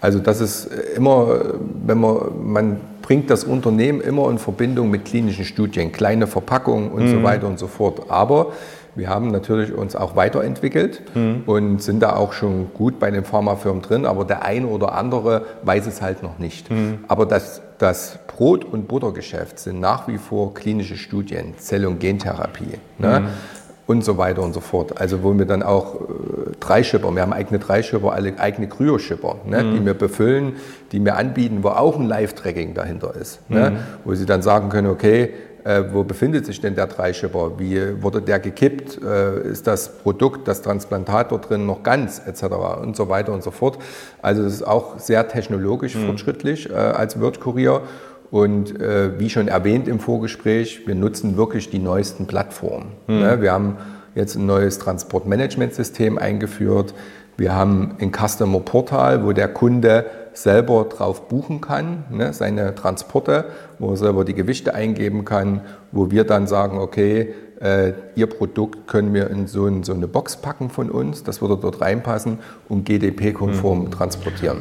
Also 0.00 0.18
das 0.18 0.40
ist 0.40 0.68
immer, 0.94 1.40
wenn 1.86 1.98
man, 1.98 2.18
man 2.44 2.80
bringt 3.02 3.30
das 3.30 3.44
Unternehmen 3.44 4.00
immer 4.00 4.28
in 4.30 4.38
Verbindung 4.38 4.90
mit 4.90 5.06
klinischen 5.06 5.44
Studien, 5.44 5.90
kleine 5.90 6.26
Verpackungen 6.26 6.90
und 6.90 7.04
mhm. 7.04 7.10
so 7.10 7.22
weiter 7.22 7.46
und 7.46 7.58
so 7.58 7.66
fort. 7.66 8.02
Aber 8.08 8.52
wir 8.96 9.08
haben 9.08 9.28
natürlich 9.28 9.72
uns 9.72 9.94
auch 9.94 10.16
weiterentwickelt 10.16 11.02
mhm. 11.14 11.42
und 11.46 11.82
sind 11.82 12.02
da 12.02 12.16
auch 12.16 12.32
schon 12.32 12.72
gut 12.74 12.98
bei 12.98 13.10
den 13.10 13.24
Pharmafirmen 13.24 13.82
drin, 13.82 14.06
aber 14.06 14.24
der 14.24 14.44
eine 14.44 14.66
oder 14.66 14.94
andere 14.94 15.44
weiß 15.62 15.86
es 15.86 16.02
halt 16.02 16.22
noch 16.22 16.38
nicht. 16.38 16.70
Mhm. 16.70 17.04
Aber 17.06 17.26
das, 17.26 17.62
das 17.78 18.18
Brot- 18.26 18.64
und 18.64 18.88
Buttergeschäft 18.88 19.58
sind 19.58 19.80
nach 19.80 20.08
wie 20.08 20.18
vor 20.18 20.54
klinische 20.54 20.96
Studien, 20.96 21.54
Zell- 21.58 21.86
und 21.86 22.00
Gentherapie. 22.00 22.78
Ne? 22.98 23.20
Mhm 23.20 23.26
und 23.86 24.04
so 24.04 24.18
weiter 24.18 24.42
und 24.42 24.52
so 24.52 24.60
fort. 24.60 25.00
Also 25.00 25.22
wo 25.22 25.36
wir 25.38 25.46
dann 25.46 25.62
auch 25.62 25.94
äh, 25.94 26.06
Dreischipper, 26.58 27.14
wir 27.14 27.22
haben 27.22 27.32
eigene 27.32 27.58
Dreischipper, 27.58 28.12
eigene 28.12 28.68
Kryoschipper, 28.68 29.36
ne, 29.46 29.62
mhm. 29.62 29.74
die 29.74 29.86
wir 29.86 29.94
befüllen, 29.94 30.54
die 30.92 31.04
wir 31.04 31.16
anbieten, 31.16 31.58
wo 31.62 31.68
auch 31.68 31.98
ein 31.98 32.06
Live-Tracking 32.06 32.74
dahinter 32.74 33.14
ist. 33.14 33.48
Ne, 33.48 33.70
mhm. 33.70 33.76
wo 34.04 34.14
sie 34.14 34.26
dann 34.26 34.42
sagen 34.42 34.68
können, 34.68 34.88
okay, 34.88 35.30
äh, 35.66 35.92
wo 35.92 36.04
befindet 36.04 36.46
sich 36.46 36.60
denn 36.60 36.76
der 36.76 36.86
Dreischipper? 36.86 37.58
Wie 37.58 38.00
wurde 38.00 38.22
der 38.22 38.38
gekippt? 38.38 39.02
Äh, 39.02 39.48
ist 39.48 39.66
das 39.66 39.98
Produkt, 39.98 40.46
das 40.46 40.62
Transplantat 40.62 41.32
dort 41.32 41.50
drin 41.50 41.66
noch 41.66 41.82
ganz, 41.82 42.22
etc. 42.24 42.44
und 42.82 42.96
so 42.96 43.08
weiter 43.08 43.32
und 43.32 43.42
so 43.42 43.50
fort. 43.50 43.78
Also 44.22 44.44
das 44.44 44.52
ist 44.52 44.62
auch 44.62 45.00
sehr 45.00 45.26
technologisch 45.26 45.96
mhm. 45.96 46.06
fortschrittlich 46.06 46.70
äh, 46.70 46.74
als 46.74 47.18
Wirtkurier. 47.18 47.82
Und 48.30 48.80
äh, 48.80 49.18
wie 49.18 49.28
schon 49.28 49.48
erwähnt 49.48 49.88
im 49.88 49.98
Vorgespräch, 49.98 50.86
wir 50.86 50.94
nutzen 50.94 51.36
wirklich 51.36 51.68
die 51.70 51.78
neuesten 51.80 52.26
Plattformen. 52.26 52.92
Mhm. 53.08 53.18
Ne? 53.18 53.40
Wir 53.40 53.52
haben 53.52 53.76
jetzt 54.14 54.36
ein 54.36 54.46
neues 54.46 54.78
Transportmanagementsystem 54.78 56.16
eingeführt. 56.16 56.94
Wir 57.36 57.54
haben 57.54 57.96
ein 58.00 58.12
Customer 58.12 58.60
Portal, 58.60 59.24
wo 59.24 59.32
der 59.32 59.48
Kunde 59.48 60.06
selber 60.32 60.84
drauf 60.84 61.28
buchen 61.28 61.60
kann, 61.60 62.04
ne, 62.10 62.32
seine 62.32 62.74
Transporte, 62.74 63.46
wo 63.78 63.90
er 63.90 63.96
selber 63.96 64.24
die 64.24 64.34
Gewichte 64.34 64.74
eingeben 64.74 65.24
kann, 65.24 65.60
wo 65.92 66.10
wir 66.10 66.24
dann 66.24 66.46
sagen, 66.46 66.78
okay, 66.78 67.34
äh, 67.60 67.92
Ihr 68.14 68.26
Produkt 68.26 68.86
können 68.86 69.14
wir 69.14 69.30
in 69.30 69.46
so, 69.46 69.66
ein, 69.66 69.82
so, 69.82 69.94
eine 69.94 70.06
Box 70.06 70.36
packen 70.36 70.68
von 70.68 70.90
uns, 70.90 71.24
das 71.24 71.40
würde 71.40 71.56
dort 71.56 71.80
reinpassen 71.80 72.38
und 72.68 72.84
GDP-konform 72.84 73.84
mhm. 73.84 73.90
transportieren. 73.90 74.58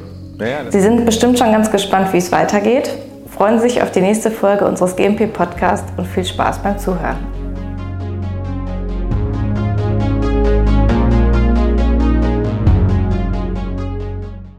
Sie 0.70 0.82
sind 0.82 1.05
bestimmt 1.05 1.39
schon 1.39 1.51
ganz 1.51 1.72
gespannt, 1.72 2.12
wie 2.12 2.17
es 2.17 2.32
weitergeht. 2.32 2.89
Freuen 3.29 3.60
Sie 3.60 3.70
sich 3.70 3.82
auf 3.82 3.91
die 3.91 4.01
nächste 4.01 4.32
Folge 4.32 4.65
unseres 4.65 4.96
GMP 4.96 5.32
Podcasts 5.32 5.91
und 5.98 6.08
viel 6.08 6.25
Spaß 6.25 6.60
beim 6.60 6.77
Zuhören. 6.77 7.44